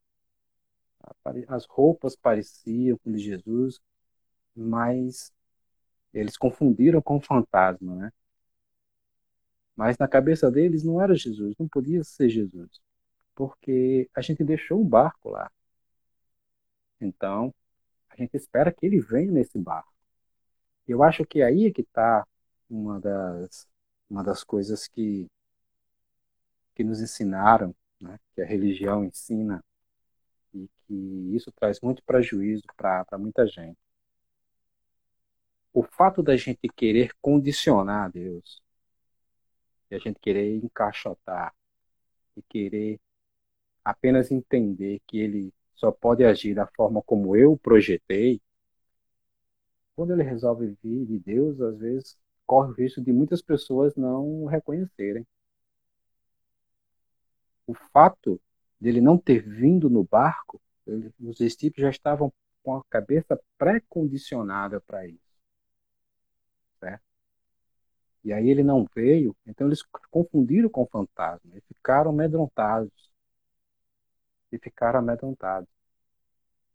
as 1.47 1.65
roupas 1.65 2.15
pareciam 2.15 2.97
com 2.97 3.11
de 3.11 3.19
Jesus, 3.19 3.79
mas 4.55 5.33
eles 6.13 6.37
confundiram 6.37 7.01
com 7.01 7.17
o 7.17 7.21
fantasma, 7.21 7.95
né? 7.95 8.13
Mas 9.75 9.97
na 9.97 10.07
cabeça 10.07 10.51
deles 10.51 10.83
não 10.83 11.01
era 11.01 11.15
Jesus, 11.15 11.55
não 11.57 11.67
podia 11.67 12.03
ser 12.03 12.29
Jesus, 12.29 12.69
porque 13.35 14.09
a 14.15 14.21
gente 14.21 14.43
deixou 14.43 14.81
um 14.81 14.87
barco 14.87 15.29
lá. 15.29 15.51
Então, 16.99 17.53
a 18.09 18.15
gente 18.15 18.35
espera 18.37 18.71
que 18.71 18.85
ele 18.85 18.99
venha 18.99 19.31
nesse 19.31 19.57
barco. 19.57 19.91
Eu 20.87 21.03
acho 21.03 21.25
que 21.25 21.41
aí 21.41 21.65
é 21.65 21.71
que 21.71 21.81
está 21.81 22.25
uma 22.69 22.99
das, 22.99 23.67
uma 24.09 24.23
das 24.23 24.43
coisas 24.43 24.87
que, 24.87 25.27
que 26.75 26.83
nos 26.83 27.01
ensinaram, 27.01 27.75
né? 27.99 28.19
que 28.33 28.41
a 28.41 28.45
religião 28.45 29.03
ensina, 29.03 29.63
e 30.53 30.69
que 30.87 31.35
isso 31.35 31.51
traz 31.51 31.79
muito 31.81 32.03
prejuízo 32.03 32.63
para 32.75 33.17
muita 33.17 33.47
gente. 33.47 33.77
O 35.73 35.83
fato 35.83 36.21
da 36.21 36.35
gente 36.35 36.67
querer 36.75 37.13
condicionar 37.21 38.11
Deus, 38.11 38.61
e 39.89 39.95
a 39.95 39.99
gente 39.99 40.19
querer 40.19 40.55
encaixotar, 40.57 41.53
e 42.35 42.41
querer 42.43 42.99
apenas 43.83 44.31
entender 44.31 45.01
que 45.07 45.19
Ele 45.19 45.53
só 45.75 45.91
pode 45.91 46.23
agir 46.23 46.53
da 46.53 46.67
forma 46.67 47.01
como 47.01 47.35
eu 47.35 47.57
projetei, 47.57 48.41
quando 49.95 50.13
ele 50.13 50.23
resolve 50.23 50.75
vir 50.81 51.05
de 51.05 51.19
Deus, 51.19 51.59
às 51.61 51.77
vezes 51.77 52.17
corre 52.45 52.71
o 52.71 52.73
risco 52.75 53.01
de 53.01 53.11
muitas 53.11 53.41
pessoas 53.41 53.95
não 53.95 54.45
reconhecerem. 54.45 55.25
O 57.71 57.73
fato 57.93 58.37
dele 58.77 58.99
não 58.99 59.17
ter 59.17 59.41
vindo 59.41 59.89
no 59.89 60.03
barco, 60.03 60.61
ele, 60.85 61.09
os 61.21 61.37
discípulos 61.37 61.83
já 61.83 61.89
estavam 61.89 62.33
com 62.61 62.75
a 62.75 62.83
cabeça 62.89 63.39
pré-condicionada 63.57 64.81
para 64.81 65.07
isso. 65.07 65.39
Certo? 66.81 67.01
E 68.25 68.33
aí 68.33 68.49
ele 68.49 68.61
não 68.61 68.85
veio, 68.93 69.33
então 69.47 69.67
eles 69.67 69.83
confundiram 70.11 70.67
com 70.67 70.83
o 70.83 70.87
fantasma 70.87 71.49
e 71.55 71.61
ficaram 71.61 72.11
amedrontados 72.11 73.09
e 74.51 74.59
ficaram 74.59 74.99
amedrontados. 74.99 75.69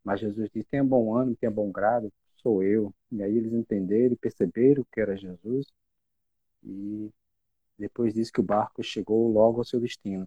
Mas 0.03 0.21
Jesus 0.21 0.49
disse: 0.51 0.71
tenha 0.71 0.83
bom 0.83 1.15
ânimo, 1.15 1.37
tenha 1.37 1.51
bom 1.51 1.71
grado, 1.71 2.11
sou 2.37 2.63
eu. 2.63 2.91
E 3.13 3.23
aí 3.23 3.37
eles 3.37 3.53
entenderam 3.53 4.15
e 4.15 4.17
perceberam 4.17 4.83
que 4.91 4.99
era 4.99 5.15
Jesus. 5.15 5.67
E 6.65 7.11
depois 7.79 8.15
disse 8.15 8.33
que 8.33 8.41
o 8.41 8.43
barco 8.43 8.83
chegou 8.83 9.31
logo 9.31 9.59
ao 9.59 9.65
seu 9.65 9.79
destino. 9.79 10.27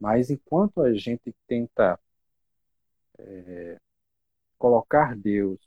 Mas 0.00 0.30
enquanto 0.30 0.80
a 0.82 0.92
gente 0.94 1.34
tenta 1.46 1.98
é, 3.18 3.78
colocar 4.58 5.16
Deus 5.16 5.60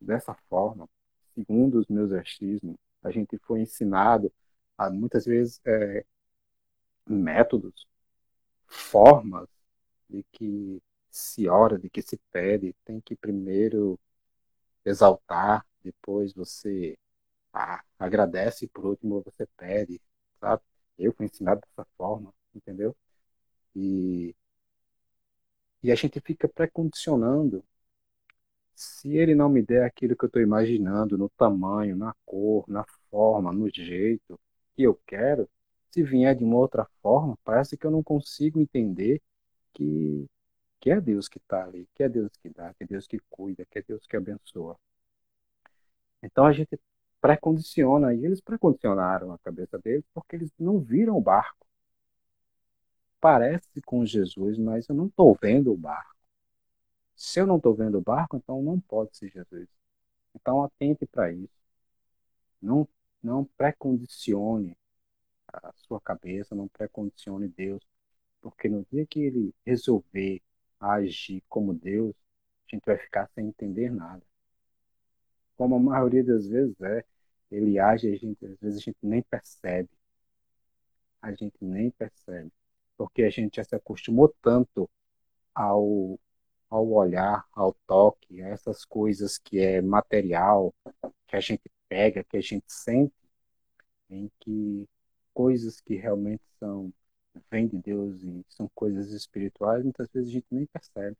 dessa 0.00 0.34
forma, 0.48 0.88
segundo 1.34 1.78
os 1.80 1.88
meus 1.88 2.12
achismos, 2.12 2.76
a 3.02 3.10
gente 3.10 3.38
foi 3.40 3.60
ensinado 3.62 4.32
a 4.78 4.90
muitas 4.90 5.24
vezes 5.26 5.60
é, 5.66 6.04
métodos, 7.06 7.86
formas 8.66 9.48
de 10.10 10.24
que 10.32 10.82
se 11.10 11.48
ora, 11.48 11.78
de 11.78 11.90
que 11.90 12.02
se 12.02 12.18
pede, 12.32 12.74
tem 12.84 13.00
que 13.00 13.16
primeiro 13.16 13.98
exaltar, 14.84 15.66
depois 15.82 16.32
você 16.34 16.98
ah, 17.52 17.82
agradece 17.98 18.66
e 18.66 18.68
por 18.68 18.86
último 18.86 19.22
você 19.22 19.46
pede, 19.56 20.00
sabe? 20.40 20.62
Eu 20.98 21.12
fui 21.14 21.26
ensinado 21.26 21.60
dessa 21.62 21.88
forma, 21.96 22.34
entendeu? 22.54 22.96
E, 23.76 24.34
e 25.82 25.92
a 25.92 25.94
gente 25.94 26.18
fica 26.20 26.48
precondicionando. 26.48 27.62
Se 28.74 29.16
ele 29.16 29.34
não 29.34 29.48
me 29.48 29.62
der 29.62 29.84
aquilo 29.84 30.16
que 30.16 30.24
eu 30.24 30.28
estou 30.28 30.42
imaginando, 30.42 31.18
no 31.18 31.28
tamanho, 31.30 31.96
na 31.96 32.14
cor, 32.24 32.64
na 32.68 32.84
forma, 33.10 33.52
no 33.52 33.68
jeito 33.72 34.38
que 34.74 34.82
eu 34.82 34.98
quero, 35.06 35.48
se 35.90 36.02
vier 36.02 36.34
de 36.36 36.44
uma 36.44 36.56
outra 36.56 36.86
forma, 37.02 37.38
parece 37.44 37.76
que 37.76 37.86
eu 37.86 37.90
não 37.90 38.02
consigo 38.02 38.60
entender 38.60 39.22
que, 39.74 40.26
que 40.80 40.90
é 40.90 41.00
Deus 41.00 41.28
que 41.28 41.38
está 41.38 41.64
ali, 41.64 41.88
que 41.94 42.02
é 42.02 42.08
Deus 42.08 42.30
que 42.36 42.48
dá, 42.50 42.72
que 42.74 42.84
é 42.84 42.86
Deus 42.86 43.06
que 43.06 43.18
cuida, 43.30 43.64
que 43.66 43.78
é 43.78 43.82
Deus 43.82 44.06
que 44.06 44.16
abençoa. 44.16 44.78
Então 46.22 46.44
a 46.46 46.52
gente 46.52 46.78
pré-condiciona, 47.20 48.14
e 48.14 48.24
eles 48.24 48.40
pré-condicionaram 48.40 49.32
a 49.32 49.38
cabeça 49.38 49.78
deles 49.78 50.04
porque 50.14 50.36
eles 50.36 50.50
não 50.58 50.80
viram 50.80 51.16
o 51.16 51.20
barco. 51.20 51.65
Parece 53.20 53.80
com 53.84 54.04
Jesus, 54.04 54.58
mas 54.58 54.88
eu 54.88 54.94
não 54.94 55.06
estou 55.06 55.36
vendo 55.40 55.72
o 55.72 55.76
barco. 55.76 56.14
Se 57.14 57.40
eu 57.40 57.46
não 57.46 57.56
estou 57.56 57.74
vendo 57.74 57.98
o 57.98 58.02
barco, 58.02 58.36
então 58.36 58.62
não 58.62 58.78
pode 58.80 59.16
ser 59.16 59.30
Jesus. 59.30 59.68
Então 60.34 60.62
atente 60.62 61.06
para 61.06 61.32
isso. 61.32 61.56
Não, 62.60 62.88
não 63.22 63.44
pré-condicione 63.56 64.76
a 65.48 65.72
sua 65.74 66.00
cabeça, 66.00 66.54
não 66.54 66.68
pré-condicione 66.68 67.48
Deus, 67.48 67.82
porque 68.40 68.68
no 68.68 68.84
dia 68.90 69.06
que 69.06 69.20
ele 69.20 69.54
resolver 69.64 70.42
agir 70.80 71.42
como 71.48 71.74
Deus, 71.74 72.14
a 72.66 72.74
gente 72.74 72.84
vai 72.84 72.98
ficar 72.98 73.28
sem 73.34 73.46
entender 73.48 73.90
nada. 73.90 74.22
Como 75.56 75.76
a 75.76 75.78
maioria 75.78 76.22
das 76.24 76.46
vezes 76.46 76.80
é, 76.80 77.04
ele 77.50 77.78
age, 77.78 78.12
a 78.12 78.16
gente, 78.16 78.44
às 78.44 78.58
vezes 78.60 78.78
a 78.78 78.82
gente 78.82 78.98
nem 79.02 79.22
percebe. 79.22 79.88
A 81.22 81.32
gente 81.32 81.56
nem 81.60 81.90
percebe. 81.90 82.52
Porque 82.96 83.22
a 83.22 83.30
gente 83.30 83.56
já 83.56 83.64
se 83.64 83.74
acostumou 83.74 84.34
tanto 84.42 84.88
ao, 85.54 86.18
ao 86.70 86.88
olhar, 86.88 87.46
ao 87.52 87.74
toque, 87.86 88.42
a 88.42 88.48
essas 88.48 88.84
coisas 88.84 89.38
que 89.38 89.58
é 89.60 89.82
material, 89.82 90.74
que 91.26 91.36
a 91.36 91.40
gente 91.40 91.70
pega, 91.88 92.24
que 92.24 92.36
a 92.36 92.40
gente 92.40 92.66
sente, 92.68 93.14
em 94.10 94.30
que 94.40 94.88
coisas 95.34 95.80
que 95.80 95.94
realmente 95.96 96.42
são 96.58 96.92
vêm 97.50 97.66
de 97.68 97.78
Deus 97.78 98.22
e 98.22 98.44
são 98.48 98.68
coisas 98.74 99.12
espirituais, 99.12 99.82
muitas 99.82 100.08
vezes 100.10 100.30
a 100.30 100.32
gente 100.32 100.46
nem 100.50 100.66
percebe. 100.66 101.16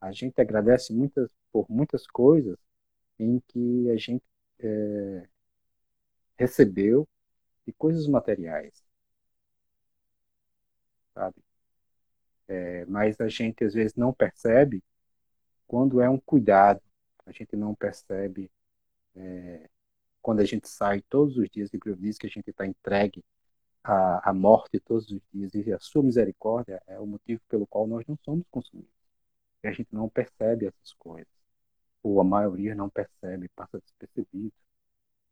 A 0.00 0.12
gente 0.12 0.40
agradece 0.40 0.92
muitas 0.92 1.32
por 1.52 1.66
muitas 1.70 2.06
coisas 2.06 2.56
em 3.18 3.40
que 3.48 3.90
a 3.90 3.96
gente 3.96 4.24
é, 4.60 5.28
recebeu 6.36 7.06
de 7.66 7.72
coisas 7.72 8.06
materiais, 8.06 8.82
sabe? 11.18 11.36
É, 12.46 12.84
mas 12.86 13.20
a 13.20 13.28
gente 13.28 13.64
às 13.64 13.74
vezes 13.74 13.94
não 13.96 14.12
percebe 14.12 14.82
quando 15.66 16.00
é 16.00 16.08
um 16.08 16.18
cuidado, 16.18 16.80
a 17.26 17.32
gente 17.32 17.56
não 17.56 17.74
percebe 17.74 18.50
é, 19.16 19.68
quando 20.22 20.40
a 20.40 20.44
gente 20.44 20.68
sai 20.68 21.02
todos 21.02 21.36
os 21.36 21.50
dias, 21.50 21.70
de 21.70 21.78
diz 21.96 22.18
que 22.18 22.26
a 22.26 22.30
gente 22.30 22.50
está 22.50 22.66
entregue 22.66 23.24
à, 23.84 24.30
à 24.30 24.34
morte 24.34 24.80
todos 24.80 25.10
os 25.10 25.20
dias, 25.32 25.54
e 25.54 25.72
a 25.72 25.78
sua 25.80 26.02
misericórdia 26.02 26.82
é 26.86 26.98
o 27.00 27.06
motivo 27.06 27.40
pelo 27.48 27.66
qual 27.66 27.86
nós 27.86 28.06
não 28.06 28.18
somos 28.24 28.46
consumidos. 28.50 28.92
E 29.62 29.68
a 29.68 29.72
gente 29.72 29.88
não 29.92 30.08
percebe 30.08 30.66
essas 30.66 30.92
coisas 30.94 31.38
ou 32.02 32.20
a 32.20 32.24
maioria 32.24 32.74
não 32.74 32.88
percebe, 32.90 33.48
passa 33.50 33.80
despercebido, 33.80 34.52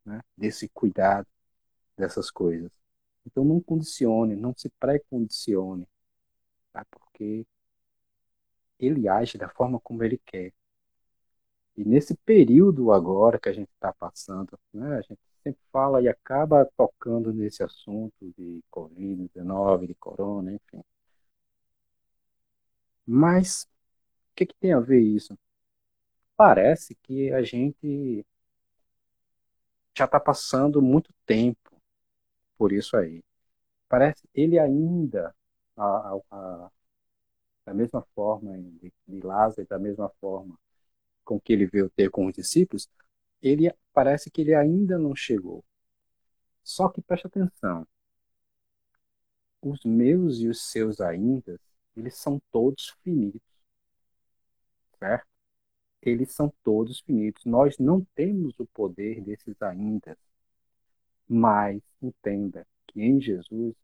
né, 0.05 0.20
desse 0.37 0.68
cuidado 0.68 1.27
dessas 1.96 2.31
coisas. 2.31 2.70
Então 3.26 3.44
não 3.44 3.60
condicione, 3.60 4.36
não 4.36 4.54
se 4.56 4.68
pré-condicione, 4.80 5.86
tá? 6.72 6.84
porque 6.90 7.46
ele 8.78 9.08
age 9.08 9.38
da 9.38 9.48
forma 9.48 9.80
como 9.80 10.02
ele 10.04 10.18
quer. 10.24 10.52
E 11.76 11.84
nesse 11.84 12.14
período 12.16 12.92
agora 12.92 13.38
que 13.38 13.48
a 13.48 13.52
gente 13.52 13.70
está 13.74 13.92
passando, 13.92 14.58
né, 14.72 14.96
a 14.98 15.02
gente 15.02 15.20
sempre 15.42 15.60
fala 15.70 16.00
e 16.02 16.08
acaba 16.08 16.64
tocando 16.76 17.32
nesse 17.32 17.62
assunto 17.62 18.32
de 18.36 18.62
Covid-19, 18.70 19.86
de 19.86 19.94
corona, 19.94 20.52
enfim. 20.54 20.82
Mas 23.06 23.64
o 24.32 24.34
que, 24.36 24.46
que 24.46 24.54
tem 24.54 24.72
a 24.72 24.80
ver 24.80 25.00
isso? 25.00 25.36
parece 26.36 26.94
que 26.96 27.32
a 27.32 27.42
gente 27.42 28.24
já 29.96 30.04
está 30.04 30.20
passando 30.20 30.82
muito 30.82 31.12
tempo 31.24 31.65
por 32.58 32.72
isso 32.72 32.96
aí. 32.96 33.22
Parece 33.88 34.28
ele 34.34 34.58
ainda, 34.58 35.34
a, 35.76 35.84
a, 35.84 36.20
a, 36.32 36.70
da 37.66 37.74
mesma 37.74 38.02
forma 38.14 38.56
de, 38.58 38.92
de 39.06 39.20
Lázaro, 39.20 39.66
da 39.68 39.78
mesma 39.78 40.08
forma 40.20 40.58
com 41.24 41.40
que 41.40 41.52
ele 41.52 41.66
veio 41.66 41.90
ter 41.90 42.10
com 42.10 42.26
os 42.26 42.34
discípulos, 42.34 42.88
ele 43.42 43.72
parece 43.92 44.30
que 44.30 44.42
ele 44.42 44.54
ainda 44.54 44.98
não 44.98 45.14
chegou. 45.16 45.64
Só 46.62 46.88
que 46.88 47.00
preste 47.00 47.26
atenção, 47.26 47.86
os 49.60 49.84
meus 49.84 50.38
e 50.38 50.48
os 50.48 50.62
seus 50.70 50.98
ainda, 51.00 51.60
eles 51.94 52.16
são 52.16 52.40
todos 52.50 52.96
finitos, 53.02 53.42
certo? 54.98 55.26
eles 56.02 56.32
são 56.32 56.52
todos 56.64 57.00
finitos. 57.00 57.44
Nós 57.44 57.78
não 57.78 58.04
temos 58.14 58.58
o 58.60 58.66
poder 58.66 59.20
desses 59.22 59.60
ainda. 59.62 60.16
Mas 61.28 61.82
entenda 62.02 62.66
que 62.86 63.02
em 63.02 63.20
Jesus, 63.20 63.74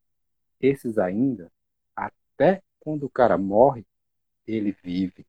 esses 0.60 0.98
ainda, 0.98 1.50
até 1.96 2.62
quando 2.80 3.04
o 3.04 3.10
cara 3.10 3.36
morre, 3.38 3.86
ele 4.46 4.72
vive. 4.82 5.26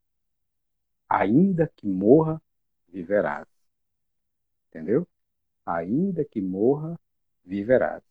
Ainda 1.10 1.72
que 1.76 1.88
morra, 1.88 2.42
viverás. 2.90 3.48
Entendeu? 4.70 5.08
Ainda 5.66 6.26
que 6.26 6.42
morra, 6.42 7.00
viverás. 7.46 8.04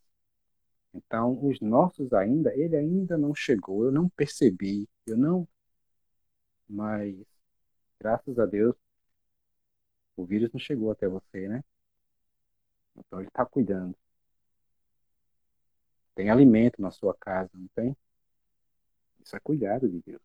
Então, 0.94 1.38
os 1.46 1.60
nossos 1.60 2.12
ainda, 2.12 2.54
ele 2.54 2.76
ainda 2.76 3.16
não 3.16 3.34
chegou, 3.34 3.84
eu 3.84 3.92
não 3.92 4.08
percebi, 4.10 4.88
eu 5.06 5.16
não. 5.16 5.48
Mas 6.68 7.16
graças 7.98 8.38
a 8.38 8.46
Deus, 8.46 8.74
o 10.16 10.24
vírus 10.24 10.50
não 10.52 10.60
chegou 10.60 10.90
até 10.90 11.06
você, 11.08 11.48
né? 11.48 11.62
Então 12.96 13.20
ele 13.20 13.28
está 13.28 13.44
cuidando. 13.44 13.94
Tem 16.14 16.30
alimento 16.30 16.80
na 16.80 16.90
sua 16.90 17.14
casa, 17.14 17.50
não 17.54 17.68
tem? 17.74 17.96
Isso 19.24 19.36
é 19.36 19.40
cuidado 19.40 19.88
de 19.88 20.00
Deus. 20.02 20.22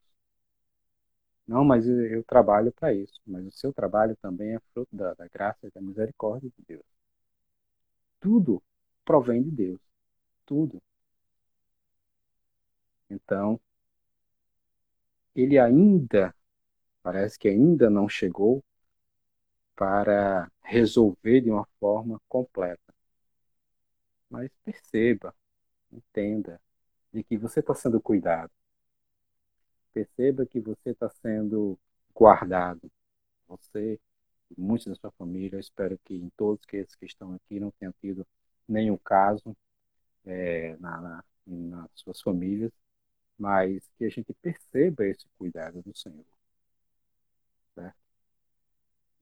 Não, 1.47 1.63
mas 1.63 1.87
eu, 1.87 2.23
trabalho 2.23 2.71
para 2.73 2.93
isso. 2.93 3.21
Mas 3.25 3.45
o 3.47 3.51
seu 3.51 3.73
trabalho 3.73 4.15
também 4.17 4.55
é 4.55 4.59
fruto 4.73 4.95
da, 4.95 5.13
da 5.13 5.27
graça 5.27 5.67
e 5.67 5.71
da 5.71 5.81
misericórdia 5.81 6.49
de 6.49 6.63
Deus. 6.67 6.83
Tudo 8.19 8.61
provém 9.03 9.41
de 9.41 9.49
Deus. 9.51 9.81
Tudo. 10.45 10.81
Então, 13.09 13.59
ele 15.35 15.57
ainda 15.57 16.35
parece 17.03 17.39
que 17.39 17.47
ainda 17.47 17.89
não 17.89 18.09
chegou 18.09 18.63
para 19.77 20.51
resolver 20.63 21.41
de 21.41 21.51
uma 21.51 21.65
forma 21.79 22.19
completa. 22.27 22.93
Mas 24.29 24.51
perceba, 24.65 25.33
entenda 25.91 26.59
de 27.13 27.23
que 27.23 27.37
você 27.37 27.59
está 27.61 27.75
sendo 27.75 28.01
cuidado. 28.01 28.51
Perceba 29.93 30.45
que 30.45 30.59
você 30.59 30.91
está 30.91 31.09
sendo 31.09 31.79
guardado. 32.13 32.91
Você, 33.47 33.99
muitos 34.57 34.87
da 34.87 34.95
sua 34.95 35.11
família, 35.11 35.57
eu 35.57 35.59
espero 35.59 35.97
que 36.05 36.15
em 36.15 36.29
todos 36.37 36.65
que 36.65 36.83
que 36.85 37.05
estão 37.05 37.33
aqui 37.33 37.59
não 37.59 37.71
tenham 37.71 37.93
tido 38.01 38.27
nenhum 38.67 38.97
caso 38.97 39.55
é, 40.25 40.75
na, 40.77 41.01
na, 41.01 41.23
nas 41.45 41.89
suas 41.95 42.21
famílias, 42.21 42.71
mas 43.37 43.87
que 43.97 44.05
a 44.05 44.09
gente 44.09 44.33
perceba 44.41 45.05
esse 45.05 45.27
cuidado 45.37 45.81
do 45.83 45.95
Senhor. 45.95 46.25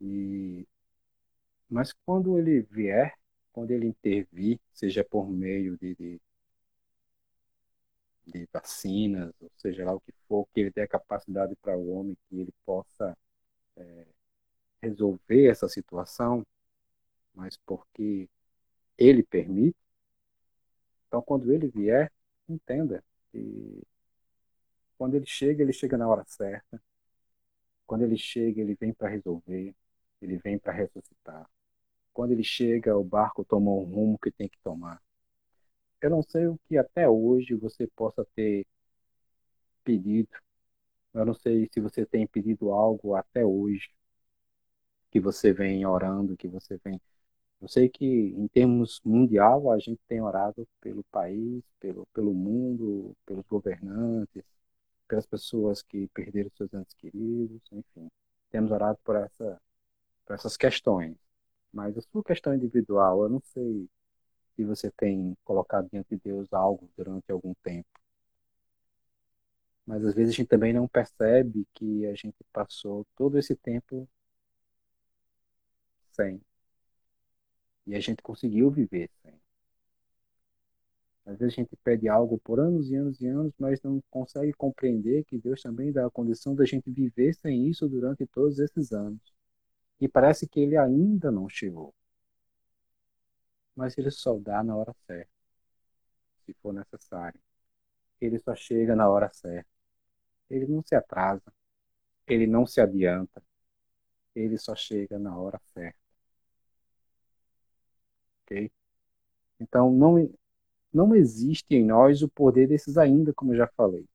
E, 0.01 0.67
mas 1.69 1.93
quando 2.05 2.37
ele 2.37 2.61
vier, 2.61 3.13
quando 3.53 3.71
ele 3.71 3.87
intervir, 3.87 4.59
seja 4.73 5.03
por 5.03 5.29
meio 5.29 5.77
de, 5.77 5.95
de, 5.95 6.21
de 8.27 8.47
vacinas, 8.51 9.31
ou 9.41 9.51
seja 9.57 9.85
lá 9.85 9.93
o 9.93 9.99
que 10.01 10.11
for, 10.27 10.45
que 10.53 10.59
ele 10.61 10.71
dê 10.71 10.87
capacidade 10.87 11.55
para 11.57 11.77
o 11.77 11.89
homem 11.91 12.17
que 12.29 12.39
ele 12.41 12.53
possa 12.65 13.17
é, 13.77 14.05
resolver 14.81 15.47
essa 15.49 15.67
situação, 15.69 16.45
mas 17.33 17.57
porque 17.65 18.29
ele 18.97 19.23
permite. 19.23 19.77
Então, 21.07 21.21
quando 21.21 21.51
ele 21.51 21.67
vier, 21.67 22.11
entenda 22.47 23.03
que 23.31 23.81
quando 24.97 25.15
ele 25.15 25.25
chega, 25.25 25.61
ele 25.63 25.73
chega 25.73 25.97
na 25.97 26.07
hora 26.07 26.23
certa. 26.27 26.81
Quando 27.87 28.03
ele 28.03 28.17
chega, 28.17 28.61
ele 28.61 28.75
vem 28.75 28.93
para 28.93 29.09
resolver 29.09 29.73
ele 30.21 30.37
vem 30.37 30.57
para 30.57 30.73
ressuscitar. 30.73 31.49
Quando 32.13 32.31
ele 32.31 32.43
chega, 32.43 32.97
o 32.97 33.03
barco 33.03 33.45
tomou 33.45 33.81
o 33.81 33.85
rumo 33.85 34.19
que 34.19 34.31
tem 34.31 34.47
que 34.49 34.57
tomar. 34.63 35.01
Eu 36.01 36.09
não 36.09 36.23
sei 36.23 36.47
o 36.47 36.59
que 36.67 36.77
até 36.77 37.09
hoje 37.09 37.55
você 37.55 37.87
possa 37.87 38.25
ter 38.35 38.65
pedido. 39.83 40.29
Eu 41.13 41.25
não 41.25 41.33
sei 41.33 41.69
se 41.71 41.79
você 41.79 42.05
tem 42.05 42.27
pedido 42.27 42.71
algo 42.71 43.15
até 43.15 43.45
hoje 43.45 43.89
que 45.11 45.19
você 45.19 45.53
vem 45.53 45.85
orando, 45.85 46.35
que 46.37 46.47
você 46.47 46.77
vem. 46.83 46.99
Eu 47.61 47.67
sei 47.69 47.89
que 47.89 48.05
em 48.05 48.47
termos 48.47 49.01
mundial 49.03 49.71
a 49.71 49.79
gente 49.79 49.99
tem 50.07 50.21
orado 50.21 50.67
pelo 50.81 51.03
país, 51.05 51.63
pelo, 51.79 52.05
pelo 52.13 52.33
mundo, 52.33 53.15
pelos 53.25 53.45
governantes, 53.47 54.43
pelas 55.07 55.25
pessoas 55.25 55.81
que 55.81 56.07
perderam 56.09 56.49
seus 56.57 56.73
entes 56.73 56.93
queridos, 56.95 57.61
enfim. 57.71 58.09
Temos 58.51 58.71
orado 58.71 58.99
por 59.03 59.15
essa 59.15 59.61
para 60.25 60.35
essas 60.35 60.57
questões. 60.57 61.15
Mas 61.73 61.97
a 61.97 62.01
sua 62.01 62.23
questão 62.23 62.53
individual, 62.55 63.23
eu 63.23 63.29
não 63.29 63.41
sei 63.53 63.89
se 64.55 64.65
você 64.65 64.91
tem 64.91 65.37
colocado 65.45 65.89
diante 65.91 66.09
de 66.15 66.21
Deus 66.23 66.53
algo 66.53 66.89
durante 66.97 67.31
algum 67.31 67.53
tempo. 67.63 67.87
Mas 69.85 70.03
às 70.05 70.13
vezes 70.13 70.33
a 70.33 70.37
gente 70.37 70.47
também 70.47 70.73
não 70.73 70.87
percebe 70.87 71.67
que 71.73 72.05
a 72.07 72.13
gente 72.15 72.37
passou 72.53 73.05
todo 73.15 73.37
esse 73.39 73.55
tempo 73.55 74.07
sem. 76.11 76.41
E 77.87 77.95
a 77.95 77.99
gente 77.99 78.21
conseguiu 78.21 78.69
viver 78.69 79.09
sem. 79.23 79.39
Às 81.23 81.37
vezes 81.37 81.53
a 81.53 81.61
gente 81.61 81.75
pede 81.83 82.07
algo 82.07 82.39
por 82.39 82.59
anos 82.59 82.89
e 82.89 82.95
anos 82.95 83.21
e 83.21 83.27
anos, 83.27 83.53
mas 83.59 83.79
não 83.83 84.01
consegue 84.09 84.53
compreender 84.53 85.23
que 85.25 85.37
Deus 85.37 85.61
também 85.61 85.91
dá 85.91 86.07
a 86.07 86.09
condição 86.11 86.55
da 86.55 86.65
gente 86.65 86.89
viver 86.89 87.35
sem 87.35 87.67
isso 87.67 87.87
durante 87.87 88.25
todos 88.25 88.57
esses 88.57 88.91
anos. 88.91 89.34
E 89.99 90.07
parece 90.07 90.47
que 90.47 90.61
ele 90.61 90.77
ainda 90.77 91.29
não 91.31 91.49
chegou. 91.49 91.93
Mas 93.73 93.97
ele 93.97 94.11
só 94.11 94.37
dá 94.37 94.61
na 94.61 94.75
hora 94.75 94.93
certa, 95.07 95.31
se 96.45 96.53
for 96.61 96.73
necessário. 96.73 97.39
Ele 98.21 98.39
só 98.39 98.55
chega 98.55 98.95
na 98.95 99.09
hora 99.09 99.31
certa. 99.33 99.69
Ele 100.49 100.67
não 100.67 100.83
se 100.83 100.95
atrasa. 100.95 101.53
Ele 102.27 102.47
não 102.47 102.65
se 102.67 102.81
adianta. 102.81 103.43
Ele 104.35 104.57
só 104.57 104.75
chega 104.75 105.19
na 105.19 105.37
hora 105.37 105.59
certa. 105.73 105.99
Ok? 108.43 108.71
Então, 109.59 109.91
não, 109.91 110.31
não 110.93 111.15
existe 111.15 111.75
em 111.75 111.85
nós 111.85 112.21
o 112.23 112.29
poder 112.29 112.67
desses 112.67 112.97
ainda, 112.97 113.33
como 113.33 113.53
eu 113.53 113.57
já 113.57 113.67
falei. 113.77 114.05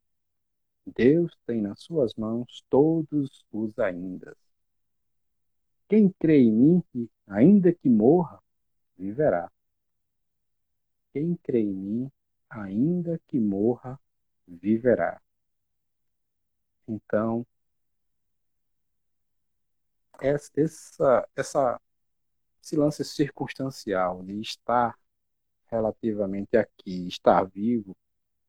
Deus 0.86 1.32
tem 1.46 1.62
nas 1.62 1.80
suas 1.82 2.14
mãos 2.14 2.64
todos 2.68 3.44
os 3.52 3.78
ainda. 3.78 4.36
Quem 5.90 6.08
crê 6.20 6.38
em 6.38 6.52
mim, 6.52 7.10
ainda 7.26 7.72
que 7.72 7.88
morra, 7.90 8.40
viverá. 8.96 9.50
Quem 11.12 11.34
crê 11.42 11.62
em 11.62 11.74
mim, 11.74 12.12
ainda 12.48 13.20
que 13.26 13.40
morra, 13.40 13.98
viverá. 14.46 15.20
Então, 16.86 17.44
essa, 20.20 21.28
essa, 21.34 21.80
esse 22.62 22.76
lance 22.76 23.04
circunstancial 23.04 24.22
de 24.22 24.40
estar 24.40 24.96
relativamente 25.66 26.56
aqui, 26.56 27.08
estar 27.08 27.44
vivo, 27.44 27.96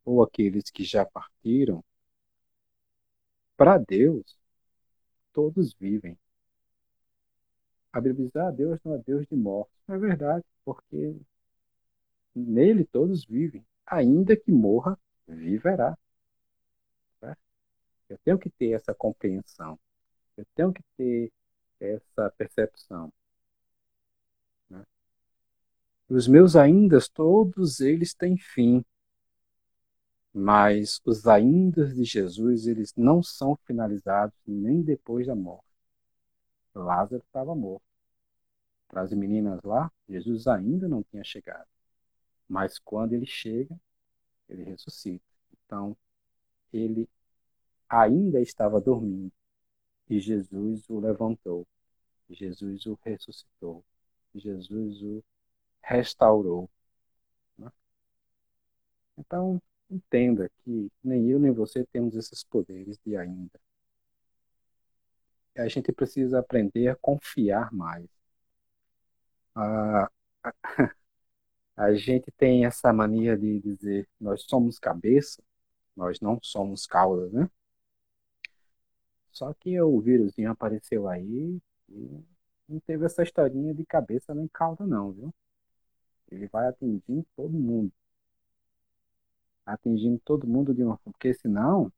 ou 0.05 0.23
aqueles 0.23 0.69
que 0.71 0.83
já 0.83 1.05
partiram, 1.05 1.83
para 3.57 3.79
Deus, 3.79 4.37
todos 5.33 5.73
vivem. 5.73 6.17
A 7.93 7.99
Bíblia 8.01 8.25
diz, 8.27 8.35
ah, 8.35 8.51
Deus 8.51 8.79
não 8.83 8.95
é 8.95 8.97
Deus 8.99 9.25
de 9.27 9.35
morte. 9.35 9.71
É 9.87 9.97
verdade, 9.97 10.45
porque 10.63 11.15
nele 12.35 12.85
todos 12.85 13.25
vivem. 13.25 13.65
Ainda 13.85 14.35
que 14.35 14.51
morra, 14.51 14.97
viverá. 15.27 15.97
Eu 18.11 18.17
tenho 18.25 18.37
que 18.37 18.49
ter 18.49 18.71
essa 18.71 18.93
compreensão. 18.93 19.79
Eu 20.35 20.45
tenho 20.53 20.73
que 20.73 20.83
ter 20.97 21.31
essa 21.79 22.29
percepção. 22.31 23.11
Né? 24.69 24.85
Os 26.09 26.27
meus 26.27 26.57
ainda, 26.57 26.99
todos 27.13 27.79
eles 27.79 28.13
têm 28.13 28.37
fim. 28.37 28.83
Mas 30.33 30.99
os 31.05 31.25
ainda 31.25 31.87
de 31.87 32.03
Jesus, 32.03 32.67
eles 32.67 32.93
não 32.97 33.23
são 33.23 33.55
finalizados 33.65 34.37
nem 34.45 34.81
depois 34.81 35.27
da 35.27 35.35
morte. 35.35 35.70
Lázaro 36.73 37.23
estava 37.25 37.55
morto. 37.55 37.83
Para 38.87 39.01
as 39.01 39.11
meninas 39.13 39.61
lá, 39.63 39.91
Jesus 40.07 40.47
ainda 40.47 40.87
não 40.87 41.03
tinha 41.03 41.23
chegado. 41.23 41.67
Mas 42.47 42.77
quando 42.79 43.13
ele 43.13 43.25
chega, 43.25 43.79
ele 44.49 44.63
ressuscita. 44.63 45.23
Então, 45.65 45.95
ele 46.73 47.07
ainda 47.89 48.41
estava 48.41 48.81
dormindo 48.81 49.31
e 50.09 50.19
Jesus 50.19 50.89
o 50.89 50.99
levantou. 50.99 51.65
Jesus 52.29 52.85
o 52.85 52.97
ressuscitou. 53.03 53.83
Jesus 54.35 55.01
o 55.01 55.23
restaurou. 55.81 56.69
Né? 57.57 57.71
Então, 59.17 59.61
entenda 59.89 60.49
que 60.63 60.91
nem 61.03 61.29
eu 61.29 61.39
nem 61.39 61.51
você 61.51 61.85
temos 61.85 62.15
esses 62.15 62.43
poderes 62.43 62.97
de 63.05 63.15
ainda 63.15 63.59
a 65.57 65.67
gente 65.67 65.91
precisa 65.91 66.39
aprender 66.39 66.87
a 66.87 66.95
confiar 66.95 67.71
mais. 67.73 68.07
A, 69.55 70.09
a, 71.75 71.93
gente 71.93 72.31
tem 72.31 72.65
essa 72.65 72.93
mania 72.93 73.37
de 73.37 73.59
dizer 73.59 74.07
nós 74.19 74.43
somos 74.43 74.79
cabeça, 74.79 75.43
nós 75.95 76.19
não 76.21 76.39
somos 76.41 76.85
cauda, 76.87 77.29
né? 77.29 77.49
Só 79.31 79.53
que 79.53 79.79
o 79.81 79.99
vírusinho 79.99 80.51
apareceu 80.51 81.07
aí 81.07 81.59
e 81.89 82.23
não 82.67 82.79
teve 82.81 83.05
essa 83.05 83.23
historinha 83.23 83.73
de 83.73 83.85
cabeça 83.85 84.33
nem 84.33 84.47
cauda 84.47 84.85
não, 84.85 85.11
viu? 85.11 85.33
Ele 86.31 86.47
vai 86.47 86.67
atingindo 86.67 87.25
todo 87.35 87.51
mundo. 87.51 87.91
Atingindo 89.65 90.19
todo 90.23 90.47
mundo 90.47 90.73
de 90.73 90.83
uma 90.83 90.97
forma. 90.97 91.13
Porque 91.13 91.33
senão, 91.33 91.91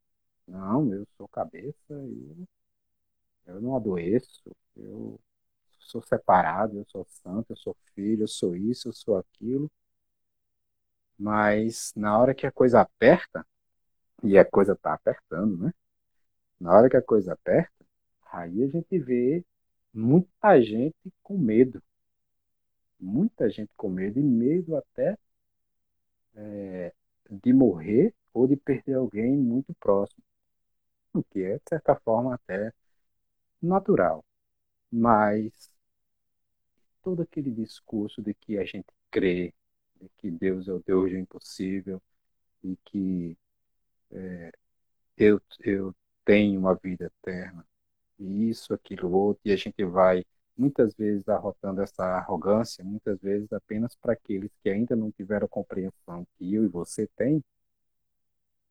não, 0.48 0.94
eu 0.94 1.06
sou 1.18 1.28
cabeça 1.28 1.76
e 1.92 2.48
eu 3.46 3.62
não 3.62 3.76
adoeço, 3.76 4.56
eu 4.76 5.20
sou 5.80 6.02
separado, 6.02 6.78
eu 6.78 6.86
sou 6.90 7.06
santo, 7.06 7.52
eu 7.52 7.58
sou 7.58 7.76
filho, 7.94 8.24
eu 8.24 8.28
sou 8.28 8.56
isso, 8.56 8.90
eu 8.90 8.94
sou 8.94 9.18
aquilo. 9.18 9.72
Mas 11.18 11.94
na 11.96 12.18
hora 12.18 12.34
que 12.36 12.46
a 12.48 12.52
coisa 12.52 12.82
aperta, 12.82 13.46
e 14.24 14.38
a 14.38 14.46
coisa 14.46 14.74
está 14.74 14.94
apertando, 14.94 15.58
né? 15.58 15.74
Na 16.60 16.74
hora 16.74 16.90
que 16.90 16.98
a 16.98 17.02
coisa 17.02 17.34
aperta, 17.34 17.86
aí 18.32 18.64
a 18.64 18.68
gente 18.68 18.98
vê 19.00 19.46
muita 19.94 20.62
gente 20.62 21.14
com 21.22 21.38
medo. 21.38 21.84
Muita 23.00 23.50
gente 23.50 23.72
com 23.76 23.90
medo, 23.90 24.20
e 24.20 24.24
medo 24.24 24.76
até 24.78 25.18
é, 26.36 26.94
de 27.30 27.54
morrer 27.54 28.14
ou 28.34 28.48
de 28.48 28.56
perder 28.56 28.96
alguém 28.96 29.38
muito 29.38 29.74
próximo. 29.76 30.24
O 31.14 31.24
que 31.24 31.44
é, 31.44 31.58
de 31.58 31.64
certa 31.70 31.96
forma, 31.96 32.36
até 32.36 32.74
natural. 33.66 34.24
Mas 34.92 35.72
todo 37.04 37.22
aquele 37.22 37.52
discurso 37.52 38.22
de 38.22 38.34
que 38.34 38.58
a 38.58 38.66
gente 38.66 38.88
crê, 39.12 39.54
de 40.02 40.10
que 40.18 40.32
Deus 40.32 40.68
é 40.68 40.74
o 40.74 40.84
Deus 40.86 41.12
do 41.12 41.18
impossível 41.18 42.02
e 42.64 42.78
que 42.86 43.38
é, 44.12 44.52
eu, 45.18 45.42
eu 45.60 45.96
tenho 46.26 46.60
uma 46.60 46.76
vida 46.76 47.06
eterna, 47.06 47.66
e 48.20 48.50
isso, 48.50 48.74
aquilo, 48.74 49.12
outro, 49.12 49.42
e 49.46 49.52
a 49.52 49.56
gente 49.56 49.84
vai 49.84 50.26
muitas 50.58 50.94
vezes 50.94 51.28
arrotando 51.28 51.82
essa 51.82 52.04
arrogância, 52.04 52.84
muitas 52.84 53.20
vezes 53.20 53.52
apenas 53.52 53.96
para 53.96 54.14
aqueles 54.14 54.52
que 54.62 54.70
ainda 54.70 54.96
não 54.96 55.12
tiveram 55.12 55.46
a 55.46 55.50
compreensão 55.50 56.26
que 56.38 56.54
eu 56.54 56.64
e 56.64 56.68
você 56.68 57.08
tem, 57.16 57.44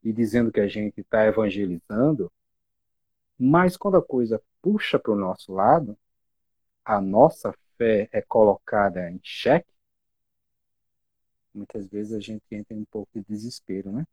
e 0.02 0.12
dizendo 0.12 0.50
que 0.52 0.60
a 0.60 0.68
gente 0.68 1.00
está 1.00 1.26
evangelizando, 1.26 2.30
mas 3.38 3.76
quando 3.76 3.96
a 3.96 4.02
coisa 4.02 4.42
puxa 4.60 4.98
para 4.98 5.12
o 5.12 5.18
nosso 5.18 5.52
lado, 5.52 5.96
a 6.84 7.00
nossa 7.00 7.54
fé 7.76 8.08
é 8.12 8.22
colocada 8.22 9.10
em 9.10 9.20
xeque, 9.22 9.72
muitas 11.54 11.86
vezes 11.86 12.12
a 12.12 12.20
gente 12.20 12.42
entra 12.50 12.74
em 12.74 12.80
um 12.80 12.84
pouco 12.84 13.10
de 13.14 13.24
desespero, 13.24 13.92
né? 13.92 14.06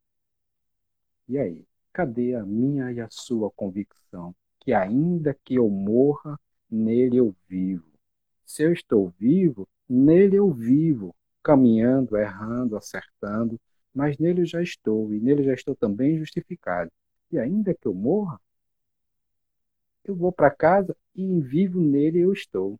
E 1.27 1.37
aí, 1.37 1.65
cadê 1.93 2.35
a 2.35 2.45
minha 2.45 2.91
e 2.91 2.99
a 2.99 3.07
sua 3.09 3.49
convicção 3.51 4.35
que 4.59 4.73
ainda 4.73 5.33
que 5.43 5.55
eu 5.55 5.69
morra, 5.69 6.39
nele 6.69 7.17
eu 7.17 7.35
vivo? 7.47 7.85
Se 8.45 8.63
eu 8.63 8.73
estou 8.73 9.09
vivo, 9.17 9.67
nele 9.87 10.35
eu 10.35 10.51
vivo, 10.51 11.15
caminhando, 11.41 12.17
errando, 12.17 12.75
acertando, 12.77 13.59
mas 13.93 14.17
nele 14.17 14.41
eu 14.41 14.45
já 14.45 14.61
estou, 14.61 15.13
e 15.13 15.19
nele 15.19 15.43
já 15.43 15.53
estou 15.53 15.75
também 15.75 16.17
justificado. 16.17 16.91
E 17.31 17.39
ainda 17.39 17.73
que 17.73 17.87
eu 17.87 17.93
morra, 17.93 18.39
eu 20.09 20.15
vou 20.15 20.31
para 20.31 20.49
casa 20.49 20.95
e 21.15 21.39
vivo 21.41 21.79
nele 21.79 22.19
eu 22.19 22.33
estou. 22.33 22.79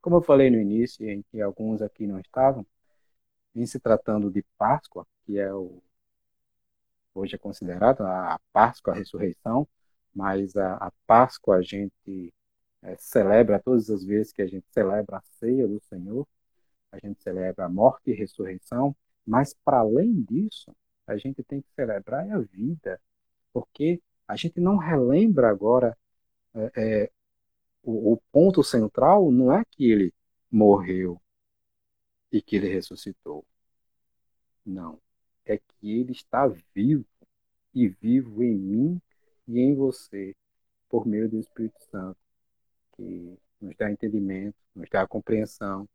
Como 0.00 0.16
eu 0.16 0.22
falei 0.22 0.50
no 0.50 0.60
início, 0.60 1.08
em 1.08 1.22
que 1.30 1.40
alguns 1.40 1.80
aqui 1.80 2.06
não 2.06 2.18
estavam, 2.18 2.66
em 3.54 3.64
se 3.66 3.78
tratando 3.78 4.30
de 4.30 4.42
Páscoa, 4.58 5.06
que 5.24 5.38
é 5.38 5.52
o 5.54 5.82
hoje 7.14 7.34
é 7.34 7.38
considerada 7.38 8.04
a 8.04 8.40
Páscoa, 8.52 8.94
a 8.94 8.96
ressurreição, 8.96 9.68
mas 10.14 10.56
a, 10.56 10.74
a 10.76 10.90
Páscoa 11.06 11.56
a 11.56 11.62
gente 11.62 12.32
é, 12.82 12.96
celebra 12.96 13.60
todas 13.60 13.90
as 13.90 14.02
vezes 14.04 14.32
que 14.32 14.42
a 14.42 14.46
gente 14.46 14.66
celebra 14.70 15.18
a 15.18 15.22
ceia 15.38 15.68
do 15.68 15.80
Senhor, 15.80 16.26
a 16.90 16.98
gente 16.98 17.22
celebra 17.22 17.66
a 17.66 17.68
morte 17.68 18.10
e 18.10 18.14
ressurreição, 18.14 18.96
mas 19.26 19.54
para 19.64 19.78
além 19.80 20.22
disso, 20.22 20.74
a 21.06 21.16
gente 21.16 21.42
tem 21.44 21.60
que 21.60 21.70
celebrar 21.74 22.28
a 22.30 22.38
vida, 22.38 23.00
porque 23.52 24.00
a 24.32 24.36
gente 24.36 24.58
não 24.60 24.78
relembra 24.78 25.50
agora 25.50 25.96
é, 26.54 26.72
é, 26.76 27.10
o, 27.82 28.14
o 28.14 28.22
ponto 28.32 28.64
central 28.64 29.30
não 29.30 29.52
é 29.52 29.62
que 29.70 29.90
ele 29.90 30.14
morreu 30.50 31.20
e 32.30 32.40
que 32.40 32.56
ele 32.56 32.66
ressuscitou. 32.66 33.44
Não. 34.64 34.98
É 35.44 35.58
que 35.58 36.00
ele 36.00 36.12
está 36.12 36.46
vivo 36.74 37.04
e 37.74 37.88
vivo 37.88 38.42
em 38.42 38.54
mim 38.56 39.02
e 39.46 39.60
em 39.60 39.74
você 39.74 40.34
por 40.88 41.06
meio 41.06 41.28
do 41.28 41.38
Espírito 41.38 41.82
Santo, 41.90 42.18
que 42.96 43.38
nos 43.60 43.76
dá 43.76 43.90
entendimento, 43.90 44.56
nos 44.74 44.88
dá 44.88 45.06
compreensão, 45.06 45.86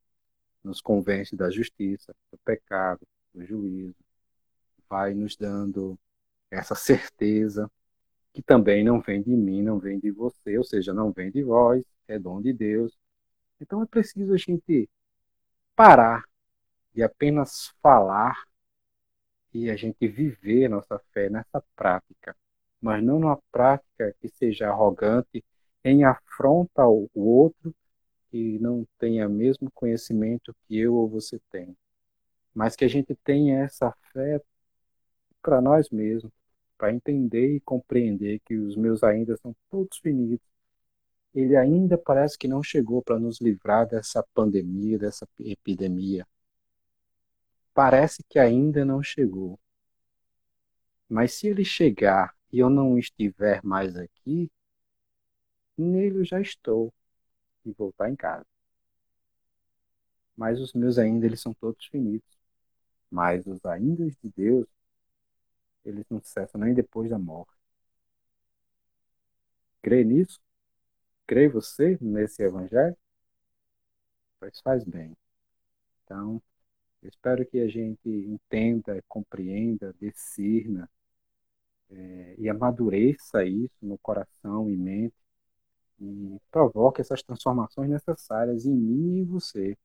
nos 0.63 0.79
convence 0.79 1.35
da 1.35 1.49
justiça, 1.49 2.15
do 2.31 2.37
pecado, 2.39 3.01
do 3.33 3.43
juízo, 3.43 3.95
vai 4.87 5.15
nos 5.15 5.35
dando 5.35 5.97
essa 6.51 6.75
certeza 6.75 7.67
que 8.37 8.43
também 8.43 8.83
não 8.83 9.01
vem 9.01 9.19
de 9.19 9.31
mim, 9.31 9.63
não 9.63 9.79
vem 9.79 9.97
de 9.97 10.11
você, 10.11 10.59
ou 10.59 10.63
seja, 10.63 10.93
não 10.93 11.11
vem 11.11 11.31
de 11.31 11.41
vós, 11.41 11.83
é 12.07 12.19
dom 12.19 12.39
de 12.39 12.53
Deus. 12.53 12.95
Então 13.59 13.81
é 13.81 13.85
preciso 13.87 14.31
a 14.31 14.37
gente 14.37 14.87
parar 15.75 16.23
de 16.93 17.01
apenas 17.01 17.73
falar 17.81 18.43
e 19.51 19.71
a 19.71 19.75
gente 19.75 20.07
viver 20.07 20.69
nossa 20.69 20.99
fé 21.11 21.31
nessa 21.31 21.63
prática, 21.75 22.37
mas 22.79 23.03
não 23.03 23.17
numa 23.17 23.41
prática 23.51 24.13
que 24.21 24.29
seja 24.29 24.69
arrogante 24.69 25.43
em 25.83 26.03
afronta 26.03 26.83
ao 26.83 27.09
outro 27.15 27.73
que 28.29 28.59
não 28.59 28.85
tenha 28.99 29.27
mesmo 29.27 29.71
conhecimento 29.71 30.55
que 30.67 30.77
eu 30.77 30.93
ou 30.93 31.09
você 31.09 31.39
tem, 31.49 31.75
mas 32.53 32.75
que 32.75 32.85
a 32.85 32.87
gente 32.87 33.15
tenha 33.15 33.63
essa 33.63 33.91
fé 34.13 34.39
para 35.41 35.59
nós 35.59 35.89
mesmos, 35.89 36.31
para 36.77 36.93
entender 36.93 37.55
e 37.55 37.59
compreender 37.61 38.39
que 38.39 38.55
os 38.55 38.75
meus 38.75 39.03
ainda 39.03 39.35
são 39.37 39.55
todos 39.69 39.97
finitos. 39.97 40.47
Ele 41.33 41.55
ainda 41.55 41.97
parece 41.97 42.37
que 42.37 42.47
não 42.47 42.63
chegou 42.63 43.01
para 43.01 43.19
nos 43.19 43.39
livrar 43.41 43.87
dessa 43.87 44.23
pandemia, 44.33 44.97
dessa 44.97 45.27
epidemia. 45.39 46.27
Parece 47.73 48.23
que 48.29 48.39
ainda 48.39 48.83
não 48.85 49.03
chegou. 49.03 49.59
Mas 51.09 51.33
se 51.33 51.47
ele 51.47 51.63
chegar 51.63 52.35
e 52.51 52.59
eu 52.59 52.69
não 52.69 52.97
estiver 52.97 53.61
mais 53.63 53.95
aqui, 53.95 54.49
nele 55.77 56.19
eu 56.19 56.25
já 56.25 56.41
estou 56.41 56.93
e 57.65 57.71
voltar 57.71 58.09
em 58.09 58.15
casa. 58.15 58.45
Mas 60.35 60.59
os 60.59 60.73
meus 60.73 60.97
ainda 60.97 61.25
eles 61.25 61.41
são 61.41 61.53
todos 61.53 61.85
finitos. 61.85 62.37
Mas 63.09 63.45
os 63.47 63.63
ainda 63.65 64.05
de 64.05 64.29
Deus 64.35 64.67
eles 65.89 66.05
não 66.09 66.21
cessam 66.21 66.59
nem 66.61 66.73
depois 66.73 67.09
da 67.09 67.19
morte. 67.19 67.53
Crê 69.81 70.03
nisso? 70.03 70.39
Crê 71.27 71.47
você 71.49 71.97
nesse 72.01 72.43
evangelho? 72.43 72.97
Pois 74.39 74.59
faz 74.61 74.83
bem. 74.83 75.15
Então, 76.03 76.41
eu 77.03 77.09
espero 77.09 77.45
que 77.45 77.59
a 77.59 77.67
gente 77.67 78.09
entenda, 78.09 79.03
compreenda, 79.07 79.93
discirna 79.99 80.89
é, 81.89 82.35
e 82.37 82.49
amadureça 82.49 83.43
isso 83.45 83.77
no 83.81 83.97
coração 83.99 84.69
e 84.69 84.77
mente 84.77 85.15
e 85.99 86.39
provoque 86.51 87.01
essas 87.01 87.23
transformações 87.23 87.89
necessárias 87.89 88.65
em 88.65 88.73
mim 88.75 89.17
e 89.17 89.19
em 89.21 89.25
você 89.25 89.77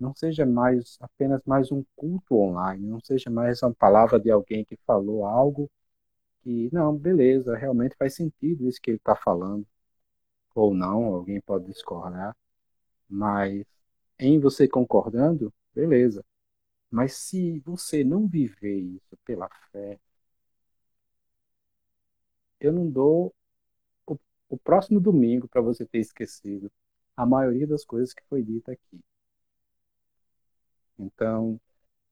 não 0.00 0.14
seja 0.14 0.46
mais 0.46 0.96
apenas 1.00 1.42
mais 1.46 1.72
um 1.72 1.84
culto 1.96 2.36
online, 2.36 2.86
não 2.86 3.00
seja 3.00 3.30
mais 3.30 3.62
uma 3.62 3.74
palavra 3.74 4.18
de 4.20 4.30
alguém 4.30 4.64
que 4.64 4.76
falou 4.86 5.24
algo 5.26 5.70
que, 6.42 6.70
não, 6.72 6.96
beleza, 6.96 7.56
realmente 7.56 7.96
faz 7.98 8.14
sentido 8.16 8.68
isso 8.68 8.80
que 8.82 8.90
ele 8.92 8.98
está 8.98 9.16
falando, 9.16 9.66
ou 10.54 10.74
não, 10.74 11.04
alguém 11.14 11.40
pode 11.40 11.66
discordar, 11.66 12.36
mas 13.08 13.64
em 14.18 14.40
você 14.40 14.68
concordando, 14.68 15.52
beleza. 15.74 16.24
Mas 16.90 17.14
se 17.14 17.60
você 17.60 18.04
não 18.04 18.28
viver 18.28 18.78
isso 18.80 19.16
pela 19.26 19.48
fé, 19.72 19.98
eu 22.60 22.72
não 22.72 22.88
dou 22.90 23.34
o, 24.06 24.18
o 24.50 24.58
próximo 24.58 25.00
domingo 25.00 25.48
para 25.48 25.60
você 25.62 25.86
ter 25.86 25.98
esquecido 26.00 26.70
a 27.16 27.26
maioria 27.26 27.66
das 27.66 27.84
coisas 27.84 28.14
que 28.14 28.22
foi 28.28 28.42
dita 28.42 28.72
aqui. 28.72 29.00
Então, 31.00 31.60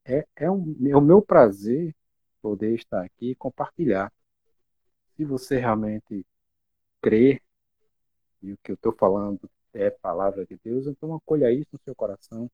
é, 0.05 0.27
é, 0.37 0.51
um, 0.51 0.77
é 0.89 0.97
o 0.97 1.01
meu 1.01 1.23
prazer 1.23 1.95
poder 2.43 2.75
estar 2.75 3.05
aqui 3.05 3.33
e 3.33 3.35
compartilhar. 3.35 4.13
Se 5.17 5.25
você 5.25 5.59
realmente 5.59 6.25
crê 7.03 7.43
e 8.43 8.53
o 8.53 8.59
que 8.59 8.73
eu 8.73 8.75
estou 8.75 8.93
falando 8.93 9.51
é 9.75 9.91
palavra 9.91 10.47
de 10.47 10.59
Deus, 10.65 10.87
então 10.87 11.15
acolha 11.15 11.53
isso 11.53 11.69
no 11.73 11.81
seu 11.81 11.95
coração 11.95 12.51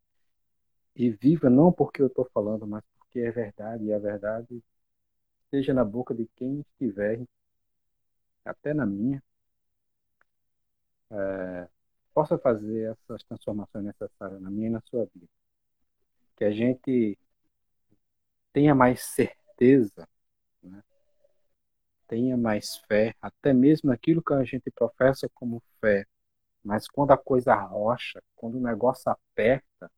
e 0.96 1.10
viva 1.10 1.50
não 1.50 1.72
porque 1.72 2.02
eu 2.02 2.08
estou 2.08 2.28
falando, 2.32 2.66
mas 2.66 2.82
porque 2.98 3.20
é 3.20 3.30
verdade, 3.30 3.84
e 3.84 3.92
a 3.92 3.98
verdade 3.98 4.62
esteja 5.44 5.74
na 5.74 5.84
boca 5.84 6.14
de 6.14 6.26
quem 6.36 6.60
estiver, 6.60 7.22
até 8.44 8.74
na 8.74 8.86
minha, 8.86 9.22
é, 11.10 11.68
possa 12.14 12.38
fazer 12.38 12.92
essas 12.92 13.22
transformações 13.24 13.84
necessárias 13.84 14.40
na 14.40 14.50
minha 14.50 14.68
e 14.68 14.70
na 14.70 14.80
sua 14.82 15.04
vida 15.14 15.28
que 16.36 16.44
a 16.44 16.50
gente 16.50 17.18
tenha 18.52 18.74
mais 18.74 19.02
certeza, 19.02 20.08
né? 20.62 20.82
tenha 22.08 22.36
mais 22.36 22.76
fé, 22.88 23.14
até 23.20 23.52
mesmo 23.52 23.90
aquilo 23.92 24.22
que 24.22 24.32
a 24.34 24.44
gente 24.44 24.70
professa 24.70 25.28
como 25.34 25.62
fé. 25.80 26.06
Mas 26.62 26.88
quando 26.88 27.12
a 27.12 27.18
coisa 27.18 27.54
rocha, 27.54 28.22
quando 28.34 28.56
o 28.56 28.60
negócio 28.60 29.10
aperta, 29.10 29.90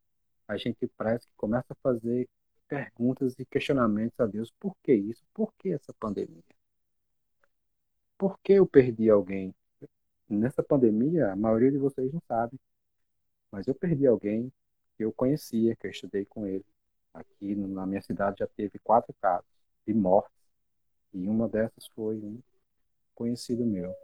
a 0.48 0.56
gente 0.56 0.86
parece 0.96 1.26
que 1.26 1.34
começa 1.36 1.66
a 1.72 1.76
fazer 1.82 2.28
perguntas 2.68 3.38
e 3.38 3.44
questionamentos 3.46 4.18
a 4.20 4.26
Deus. 4.26 4.52
Por 4.58 4.76
que 4.82 4.92
isso? 4.94 5.24
Por 5.34 5.52
que 5.58 5.72
essa 5.72 5.92
pandemia? 5.94 6.42
Por 8.18 8.38
que 8.40 8.54
eu 8.54 8.66
perdi 8.66 9.10
alguém? 9.10 9.54
Nessa 10.28 10.62
pandemia, 10.62 11.32
a 11.32 11.36
maioria 11.36 11.70
de 11.70 11.78
vocês 11.78 12.12
não 12.12 12.20
sabe, 12.26 12.58
mas 13.50 13.66
eu 13.66 13.74
perdi 13.74 14.06
alguém 14.06 14.52
que 14.96 15.04
eu 15.04 15.12
conhecia, 15.12 15.76
que 15.76 15.86
eu 15.86 15.90
estudei 15.90 16.24
com 16.24 16.46
ele. 16.46 16.64
Aqui 17.14 17.54
na 17.54 17.86
minha 17.86 18.02
cidade 18.02 18.40
já 18.40 18.46
teve 18.46 18.78
quatro 18.78 19.14
casos 19.20 19.46
de 19.86 19.94
mortes, 19.94 20.32
e 21.14 21.28
uma 21.28 21.48
dessas 21.48 21.86
foi 21.94 22.16
um 22.16 22.40
conhecido 23.14 23.64
meu. 23.64 23.94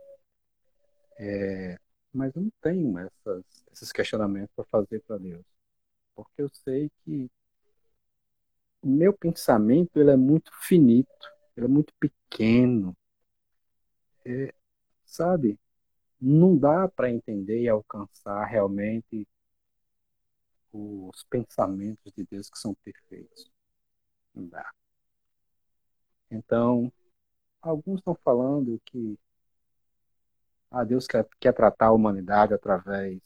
É, 1.18 1.78
mas 2.12 2.34
eu 2.34 2.43
não 2.43 2.53
tenho 2.61 2.99
essas, 2.99 3.45
esses 3.72 3.93
questionamentos 3.93 4.55
para 4.55 4.64
fazer 4.66 5.01
para 5.03 5.18
Deus, 5.18 5.45
porque 6.14 6.43
eu 6.43 6.49
sei 6.51 6.90
que 7.05 7.30
o 8.82 8.88
meu 8.88 9.12
pensamento 9.12 9.99
ele 9.99 10.11
é 10.11 10.16
muito 10.16 10.51
finito, 10.62 11.28
ele 11.57 11.66
é 11.66 11.68
muito 11.68 11.93
pequeno, 12.01 12.97
é, 14.24 14.53
sabe? 15.05 15.59
Não 16.20 16.57
dá 16.57 16.88
para 16.88 17.11
entender 17.11 17.62
e 17.62 17.68
alcançar 17.68 18.45
realmente 18.47 19.26
os 20.72 21.24
pensamentos 21.24 22.12
de 22.12 22.24
Deus 22.24 22.50
que 22.50 22.58
são 22.58 22.74
perfeitos. 22.74 23.50
Não 24.34 24.46
dá. 24.48 24.70
Então, 26.30 26.92
alguns 27.62 28.00
estão 28.00 28.14
falando 28.24 28.80
que 28.86 29.18
ah, 30.70 30.84
Deus 30.84 31.06
quer, 31.06 31.26
quer 31.40 31.52
tratar 31.52 31.86
a 31.88 31.92
humanidade 31.92 32.54
através 32.54 33.20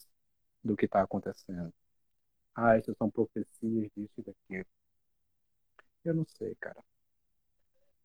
do 0.64 0.76
que 0.76 0.86
está 0.86 1.02
acontecendo. 1.02 1.72
Ah, 2.54 2.78
isso 2.78 2.94
são 2.98 3.10
profecias 3.10 3.90
disso 3.96 4.12
e 4.18 4.22
daquilo. 4.22 4.66
Eu 6.04 6.14
não 6.14 6.24
sei, 6.26 6.54
cara. 6.56 6.82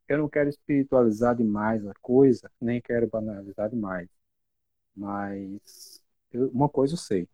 Eu 0.07 0.17
não 0.17 0.29
quero 0.29 0.49
espiritualizar 0.49 1.35
demais 1.35 1.85
a 1.87 1.93
coisa, 2.01 2.51
nem 2.59 2.81
quero 2.81 3.07
banalizar 3.07 3.69
demais. 3.69 4.09
Mas 4.95 6.01
eu, 6.31 6.49
uma 6.51 6.69
coisa 6.69 6.95
eu 6.95 6.97
sei. 6.97 7.29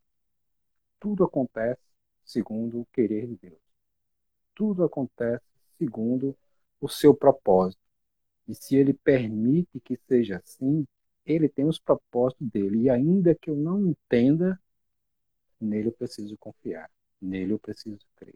Tudo 0.99 1.23
acontece 1.23 1.81
segundo 2.27 2.81
o 2.81 2.87
querer 2.93 3.25
de 3.25 3.37
Deus. 3.37 3.61
Tudo 4.53 4.83
acontece 4.83 5.43
segundo 5.79 6.37
o 6.81 6.89
seu 6.89 7.15
propósito. 7.15 7.81
E 8.47 8.53
se 8.53 8.75
ele 8.75 8.93
permite 8.93 9.79
que 9.79 9.97
seja 10.07 10.37
assim, 10.37 10.85
ele 11.25 11.49
tem 11.49 11.65
os 11.65 11.79
propósitos 11.79 12.47
dele. 12.47 12.83
E 12.83 12.89
ainda 12.89 13.33
que 13.33 13.49
eu 13.49 13.55
não 13.55 13.87
entenda, 13.87 14.59
nele 15.59 15.87
eu 15.89 15.93
preciso 15.93 16.37
confiar. 16.37 16.89
Nele 17.21 17.53
eu 17.53 17.59
preciso 17.59 18.05
crer. 18.15 18.35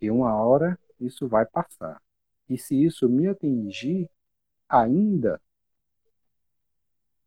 E 0.00 0.10
uma 0.10 0.34
hora 0.34 0.78
isso 0.98 1.26
vai 1.28 1.46
passar. 1.46 2.00
E 2.48 2.58
se 2.58 2.74
isso 2.84 3.08
me 3.08 3.28
atingir, 3.28 4.10
ainda, 4.68 5.40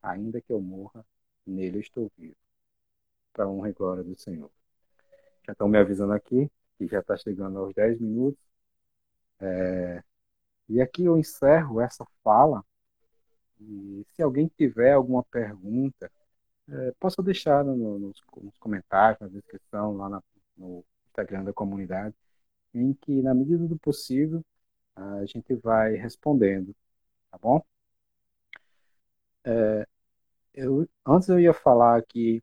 ainda 0.02 0.42
que 0.42 0.52
eu 0.52 0.62
morra, 0.62 1.06
nele 1.46 1.78
eu 1.78 1.82
estou 1.82 2.12
vivo. 2.18 2.36
Para 3.32 3.48
honra 3.48 3.70
e 3.70 3.74
glória 3.74 4.04
do 4.04 4.16
Senhor. 4.20 4.52
Já 5.46 5.54
estão 5.54 5.68
me 5.68 5.78
avisando 5.78 6.14
aqui 6.14 6.50
que 6.78 6.88
já 6.88 7.00
está 7.00 7.16
chegando 7.18 7.60
aos 7.60 7.74
10 7.74 8.00
minutos. 8.00 8.40
É... 9.40 10.04
E 10.70 10.82
aqui 10.82 11.06
eu 11.06 11.18
encerro 11.18 11.82
essa 11.82 12.06
fala. 12.24 12.64
E 13.60 14.06
se 14.14 14.22
alguém 14.22 14.48
tiver 14.48 14.94
alguma 14.94 15.24
pergunta, 15.24 16.12
é, 16.70 16.94
deixar 17.24 17.64
no, 17.64 18.00
nos, 18.00 18.22
nos, 18.42 18.58
comentários, 18.58 19.20
na 19.22 19.28
descrição, 19.28 19.96
lá 19.98 20.10
na, 20.10 20.24
no 20.58 20.84
Instagram 21.08 21.44
da 21.44 21.54
comunidade, 21.54 22.16
em 22.74 22.94
que, 22.94 23.22
na 23.22 23.34
medida 23.34 23.68
do 23.68 23.78
possível, 23.78 24.44
a 24.96 25.26
gente 25.26 25.54
vai 25.56 25.96
respondendo, 25.96 26.76
tá 27.32 27.38
bom? 27.38 27.64
É, 29.46 29.88
eu, 30.54 30.88
antes 31.06 31.30
eu 31.30 31.40
ia 31.40 31.54
falar 31.54 31.98
aqui 31.98 32.42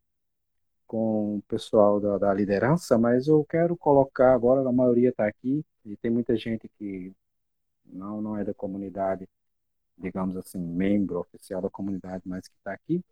com 0.91 1.37
o 1.37 1.43
pessoal 1.43 2.01
da, 2.01 2.19
da 2.19 2.35
liderança, 2.35 2.99
mas 2.99 3.29
eu 3.29 3.45
quero 3.45 3.77
colocar 3.77 4.35
agora, 4.35 4.69
a 4.69 4.73
maioria 4.73 5.11
está 5.11 5.25
aqui, 5.25 5.65
e 5.85 5.97
tem 5.97 6.11
muita 6.11 6.37
gente 6.37 6.69
que 6.77 7.15
não, 7.87 8.21
não 8.21 8.37
é 8.37 8.43
da 8.43 8.53
comunidade, 8.53 9.29
digamos 9.97 10.37
assim, 10.37 10.59
membro 10.59 11.21
oficial 11.21 11.63
da 11.63 11.71
comunidade, 11.71 12.25
mas 12.27 12.49
que 12.49 12.57
está 12.57 12.73
aqui. 12.73 13.05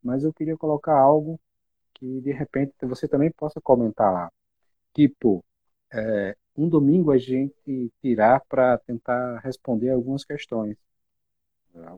Mas 0.00 0.22
eu 0.22 0.32
queria 0.32 0.56
colocar 0.56 0.96
algo 0.96 1.40
que 1.94 2.20
de 2.20 2.30
repente 2.30 2.72
você 2.82 3.08
também 3.08 3.32
possa 3.32 3.60
comentar 3.60 4.12
lá. 4.12 4.30
Tipo, 4.94 5.44
é, 5.92 6.36
um 6.56 6.68
domingo 6.68 7.10
a 7.10 7.18
gente 7.18 7.92
tirar 8.00 8.42
para 8.48 8.78
tentar 8.78 9.40
responder 9.40 9.90
algumas 9.90 10.24
questões. 10.24 10.76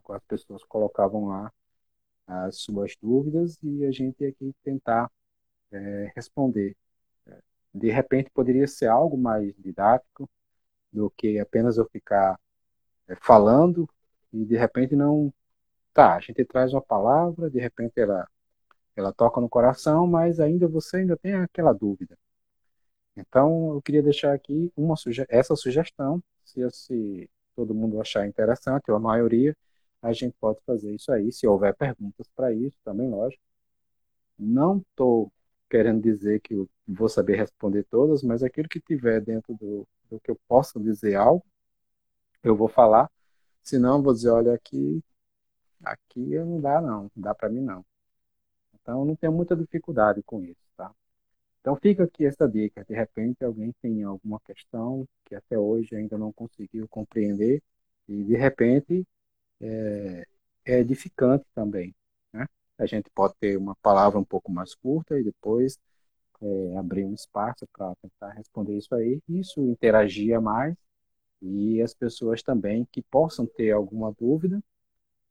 As 0.09 0.23
pessoas 0.23 0.63
colocavam 0.63 1.27
lá 1.27 1.53
as 2.27 2.57
suas 2.57 2.95
dúvidas 3.01 3.57
e 3.63 3.85
a 3.85 3.91
gente 3.91 4.25
aqui 4.25 4.53
tentar 4.63 5.11
é, 5.71 6.11
responder. 6.15 6.75
De 7.73 7.89
repente 7.89 8.29
poderia 8.31 8.67
ser 8.67 8.87
algo 8.87 9.17
mais 9.17 9.53
didático 9.57 10.29
do 10.91 11.09
que 11.11 11.39
apenas 11.39 11.77
eu 11.77 11.85
ficar 11.89 12.39
é, 13.07 13.15
falando 13.15 13.89
e 14.33 14.45
de 14.45 14.57
repente 14.57 14.95
não. 14.95 15.33
Tá, 15.93 16.15
a 16.15 16.19
gente 16.21 16.45
traz 16.45 16.73
uma 16.73 16.81
palavra, 16.81 17.49
de 17.49 17.59
repente 17.59 17.99
ela, 17.99 18.27
ela 18.95 19.13
toca 19.13 19.41
no 19.41 19.49
coração, 19.49 20.07
mas 20.07 20.39
ainda 20.39 20.67
você 20.67 20.97
ainda 20.97 21.17
tem 21.17 21.33
aquela 21.35 21.73
dúvida. 21.73 22.17
Então 23.15 23.73
eu 23.73 23.81
queria 23.81 24.03
deixar 24.03 24.33
aqui 24.33 24.71
uma 24.75 24.95
suge 24.95 25.25
essa 25.29 25.55
sugestão, 25.55 26.23
se, 26.45 26.61
se 26.71 27.29
todo 27.55 27.73
mundo 27.75 27.99
achar 28.01 28.25
interessante, 28.27 28.89
ou 28.89 28.97
a 28.97 28.99
maioria, 28.99 29.55
a 30.01 30.13
gente 30.13 30.35
pode 30.39 30.59
fazer 30.65 30.93
isso 30.93 31.11
aí. 31.11 31.31
Se 31.31 31.47
houver 31.47 31.75
perguntas 31.75 32.27
para 32.35 32.53
isso, 32.53 32.75
também, 32.83 33.09
lógico. 33.09 33.41
Não 34.37 34.79
estou 34.79 35.31
querendo 35.69 36.01
dizer 36.01 36.41
que 36.41 36.67
vou 36.87 37.07
saber 37.09 37.37
responder 37.37 37.83
todas, 37.85 38.23
mas 38.23 38.43
aquilo 38.43 38.67
que 38.67 38.79
tiver 38.81 39.21
dentro 39.21 39.53
do, 39.55 39.87
do 40.09 40.19
que 40.19 40.31
eu 40.31 40.39
possa 40.47 40.79
dizer 40.79 41.15
algo, 41.15 41.45
eu 42.43 42.55
vou 42.55 42.67
falar. 42.67 43.09
Se 43.63 43.77
não, 43.79 44.01
vou 44.01 44.13
dizer, 44.13 44.29
olha, 44.29 44.53
aqui, 44.53 45.03
aqui 45.83 46.19
não 46.39 46.59
dá 46.61 46.81
não, 46.81 47.03
não 47.03 47.11
dá 47.15 47.35
para 47.35 47.49
mim 47.49 47.61
não. 47.61 47.85
Então, 48.81 49.05
não 49.05 49.15
tenho 49.15 49.31
muita 49.31 49.55
dificuldade 49.55 50.23
com 50.23 50.43
isso, 50.43 50.61
tá? 50.75 50.91
Então, 51.61 51.75
fica 51.75 52.03
aqui 52.03 52.25
essa 52.25 52.47
dica. 52.49 52.83
De 52.85 52.93
repente, 52.95 53.43
alguém 53.45 53.73
tem 53.81 54.03
alguma 54.03 54.39
questão 54.41 55.07
que 55.25 55.35
até 55.35 55.57
hoje 55.57 55.95
ainda 55.95 56.17
não 56.17 56.33
conseguiu 56.33 56.87
compreender 56.87 57.61
e, 58.07 58.23
de 58.23 58.35
repente, 58.35 59.05
é, 59.61 60.25
é 60.65 60.79
edificante 60.79 61.45
também. 61.53 61.95
Né? 62.33 62.45
A 62.77 62.85
gente 62.85 63.09
pode 63.11 63.35
ter 63.39 63.57
uma 63.57 63.75
palavra 63.75 64.19
um 64.19 64.23
pouco 64.23 64.51
mais 64.51 64.75
curta 64.75 65.19
e 65.19 65.23
depois 65.23 65.77
é, 66.41 66.77
abrir 66.77 67.05
um 67.05 67.13
espaço 67.13 67.67
para 67.73 67.95
tentar 68.01 68.31
responder 68.31 68.77
isso 68.77 68.93
aí. 68.95 69.21
Isso 69.29 69.61
interagia 69.61 70.41
mais 70.41 70.75
e 71.41 71.81
as 71.81 71.93
pessoas 71.93 72.43
também 72.43 72.87
que 72.91 73.01
possam 73.01 73.45
ter 73.47 73.71
alguma 73.71 74.13
dúvida, 74.13 74.61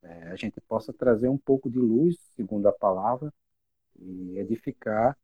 é, 0.03 0.29
a 0.29 0.37
gente 0.37 0.61
possa 0.63 0.93
trazer 0.93 1.29
um 1.29 1.39
pouco 1.39 1.71
de 1.71 1.79
luz, 1.79 2.17
segundo 2.35 2.67
a 2.67 2.73
palavra, 2.73 3.33
e 3.99 4.39
edificar 4.39 5.17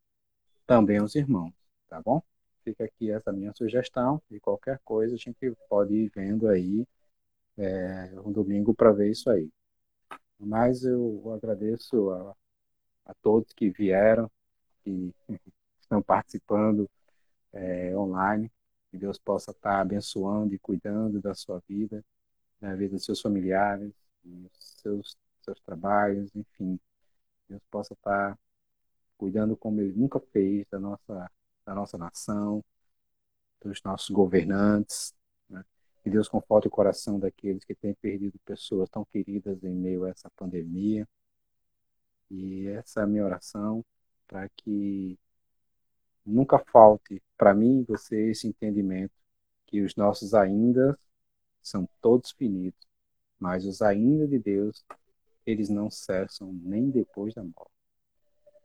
também 0.67 1.01
os 1.03 1.15
irmãos, 1.15 1.53
tá 1.89 2.01
bom? 2.03 2.23
Fica 2.65 2.85
aqui 2.85 3.11
essa 3.11 3.33
minha 3.33 3.53
sugestão 3.55 4.21
e 4.31 4.41
qualquer 4.41 4.81
coisa 4.85 5.15
a 5.15 5.19
gente 5.19 5.53
pode 5.69 5.95
ir 5.95 6.11
vendo 6.15 6.49
aí 6.49 6.87
é, 7.59 8.13
um 8.25 8.33
domingo 8.33 8.75
para 8.75 8.93
ver 8.93 9.11
isso 9.11 9.31
aí. 9.31 9.51
Mas 10.39 10.85
eu 10.85 11.33
agradeço 11.35 12.11
a, 12.11 12.37
a 13.07 13.15
todos 13.15 13.53
que 13.53 13.71
vieram, 13.71 14.31
que 14.85 15.15
estão 15.81 16.03
participando 16.03 16.89
é, 17.53 17.97
online. 17.97 18.51
Que 18.91 18.99
Deus 18.99 19.19
possa 19.19 19.51
estar 19.51 19.81
abençoando 19.81 20.55
e 20.55 20.59
cuidando 20.59 21.21
da 21.21 21.35
sua 21.35 21.63
vida, 21.69 22.05
da 22.61 22.75
vida 22.75 22.95
dos 22.95 23.05
seus 23.05 23.21
familiares, 23.21 23.93
dos 24.25 24.51
seus, 24.83 25.17
seus 25.43 25.61
trabalhos, 25.61 26.35
enfim. 26.35 26.79
Deus 27.49 27.63
possa 27.71 27.95
estar 27.95 28.39
cuidando 29.19 29.57
como 29.57 29.81
Ele 29.81 29.93
nunca 29.95 30.21
fez 30.21 30.67
da 30.71 30.79
nossa, 30.79 31.31
da 31.65 31.75
nossa 31.75 31.99
nação, 31.99 32.65
dos 33.63 33.83
nossos 33.83 34.11
governantes, 34.11 35.15
que 36.07 36.11
Deus 36.11 36.29
conforte 36.29 36.69
o 36.69 36.71
coração 36.71 37.19
daqueles 37.19 37.65
que 37.65 37.75
têm 37.75 37.93
perdido 37.93 38.39
pessoas 38.45 38.89
tão 38.89 39.05
queridas 39.05 39.65
em 39.65 39.75
meio 39.75 40.05
a 40.05 40.11
essa 40.11 40.31
pandemia. 40.37 41.05
E 42.31 42.69
essa 42.69 43.01
é 43.01 43.03
a 43.03 43.07
minha 43.09 43.25
oração 43.25 43.85
para 44.29 44.49
que 44.51 45.19
nunca 46.25 46.61
falte 46.61 47.21
para 47.37 47.53
mim 47.53 47.81
e 47.81 47.85
você 47.85 48.31
esse 48.31 48.47
entendimento 48.47 49.13
que 49.67 49.83
os 49.83 49.97
nossos 49.97 50.33
ainda 50.33 50.97
são 51.61 51.89
todos 52.01 52.31
finitos, 52.31 52.87
mas 53.37 53.67
os 53.67 53.83
ainda 53.83 54.29
de 54.29 54.39
Deus, 54.39 54.85
eles 55.45 55.69
não 55.69 55.91
cessam 55.91 56.53
nem 56.53 56.89
depois 56.89 57.35
da 57.35 57.43
morte. 57.43 57.75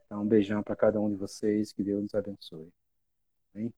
Então, 0.06 0.22
um 0.22 0.28
beijão 0.28 0.62
para 0.62 0.76
cada 0.76 1.00
um 1.00 1.10
de 1.10 1.16
vocês, 1.16 1.72
que 1.72 1.82
Deus 1.82 2.02
nos 2.02 2.14
abençoe. 2.14 2.72
Amém? 3.52 3.74